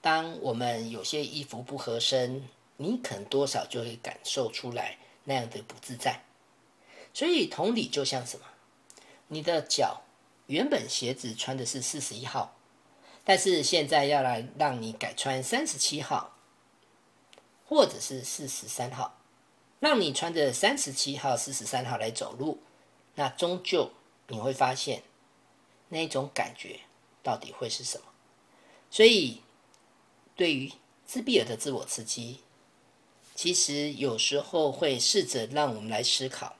[0.02, 6.24] 当我们有些衣服不合身，你可能多少就会感受出来那样的不自在。
[7.14, 8.46] 所以同理，就像什么，
[9.28, 10.02] 你的脚
[10.48, 12.56] 原本鞋子穿的是四十一号，
[13.24, 16.36] 但是现在要来让你改穿三十七号，
[17.66, 19.20] 或者是四十三号，
[19.80, 22.62] 让你穿着三十七号、四十三号来走路。
[23.16, 23.92] 那终究
[24.28, 25.04] 你会发现，
[25.90, 26.80] 那种感觉
[27.22, 28.06] 到底会是什么？
[28.90, 29.42] 所以，
[30.36, 30.72] 对于
[31.06, 32.42] 自闭儿的自我刺激，
[33.36, 36.56] 其实有时候会试着让我们来思考，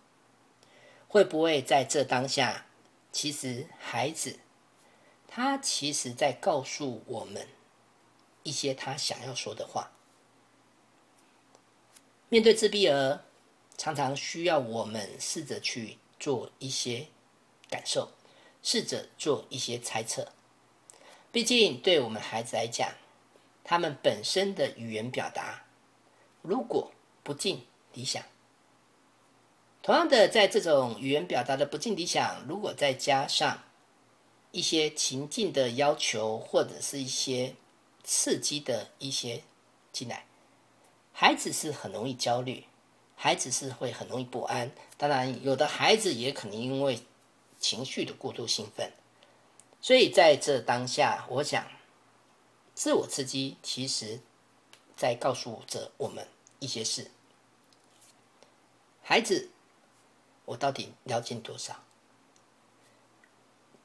[1.08, 2.68] 会不会在这当下，
[3.14, 4.40] 其实孩子
[5.26, 7.48] 他其实在告诉我们
[8.44, 9.94] 一些他想要说的话。
[12.28, 13.22] 面对自闭儿，
[13.78, 16.00] 常常需要我们试着去。
[16.20, 17.08] 做一些
[17.70, 18.14] 感受，
[18.62, 20.32] 试着做一些猜测。
[21.34, 22.94] 毕竟，对我们孩子来讲，
[23.62, 25.66] 他们本身的语言表达
[26.42, 26.94] 如果
[27.24, 28.24] 不尽理想，
[29.84, 33.62] 同样的，在这种语言表达的不尽理想，如果再加上
[34.52, 37.56] 一些情境的要求，或者是一些
[38.02, 39.44] 刺激的一些
[39.92, 40.26] 进来，
[41.12, 42.66] 孩子是很容易焦虑。
[43.16, 47.00] 孩子是会很容易不安，当然有的孩子也可能因为
[47.60, 48.92] 情绪的过度兴奋，
[49.80, 51.66] 所以在这当下，我想
[52.74, 54.20] 自我刺激其实
[54.98, 56.28] 在告诉着我们
[56.60, 57.12] 一些事。
[59.02, 59.52] 孩子，
[60.46, 61.84] 我到底了解多少？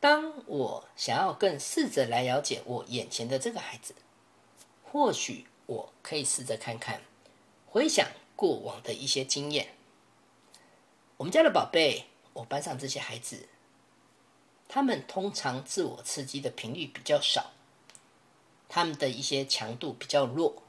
[0.00, 3.94] 当我想要更试着来了解我眼前的这个孩子，
[4.84, 7.02] 或许我可以试着看看，
[7.66, 8.06] 回想。
[8.36, 9.74] 过往的一些经验，
[11.16, 12.04] 我们家的宝贝，
[12.34, 13.48] 我班上这些孩子，
[14.68, 17.50] 他们通常自我刺激的频率比较少，
[18.68, 20.62] 他们的一些强度比较弱，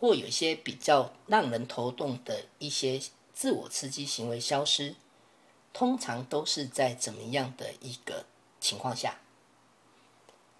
[0.00, 3.00] 或有一些比较让人头痛的一些
[3.32, 4.96] 自我刺激行为消失，
[5.78, 8.24] 通常都是在怎么样的一个
[8.58, 9.20] 情况下？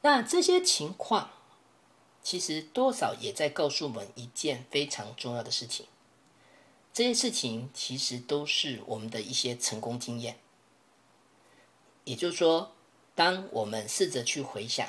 [0.02, 1.30] 那这些情况，
[2.22, 5.86] 其实多少也在告诉我们一件非常重要的事情。
[6.92, 10.38] 这些事情其实都是我们的一些成功经验，
[12.04, 12.72] 也就是说，
[13.14, 14.86] 当我们试着去回想，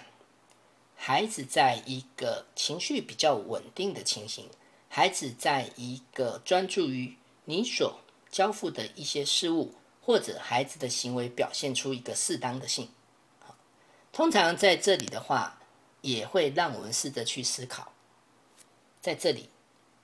[0.98, 4.50] 孩子在一个情绪比较稳定的情形，
[4.90, 7.16] 孩子在一个专注于
[7.46, 9.74] 你所交付的一些事物，
[10.08, 12.90] 或者孩子的行为表现出一个适当的性，
[14.14, 15.60] 通常在这里的话，
[16.00, 17.92] 也会让我们试着去思考，
[19.02, 19.50] 在这里，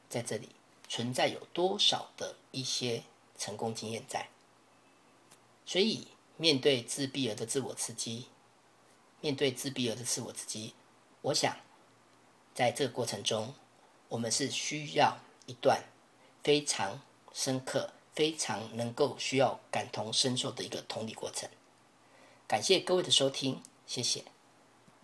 [0.10, 0.50] 在这里。
[0.90, 3.04] 存在有多少的一些
[3.38, 4.28] 成功经验在？
[5.66, 8.28] 所以，面对自闭儿的自我刺激，
[9.22, 10.76] 面对自闭儿的自我刺激，
[11.22, 11.56] 我想，
[12.54, 13.56] 在这个过程中，
[14.10, 15.82] 我们是需要一段
[16.44, 17.02] 非常
[17.32, 21.50] 深刻、非常能够需要感同身受的一个同理过程。
[22.48, 24.33] 感谢各位的收听，谢谢。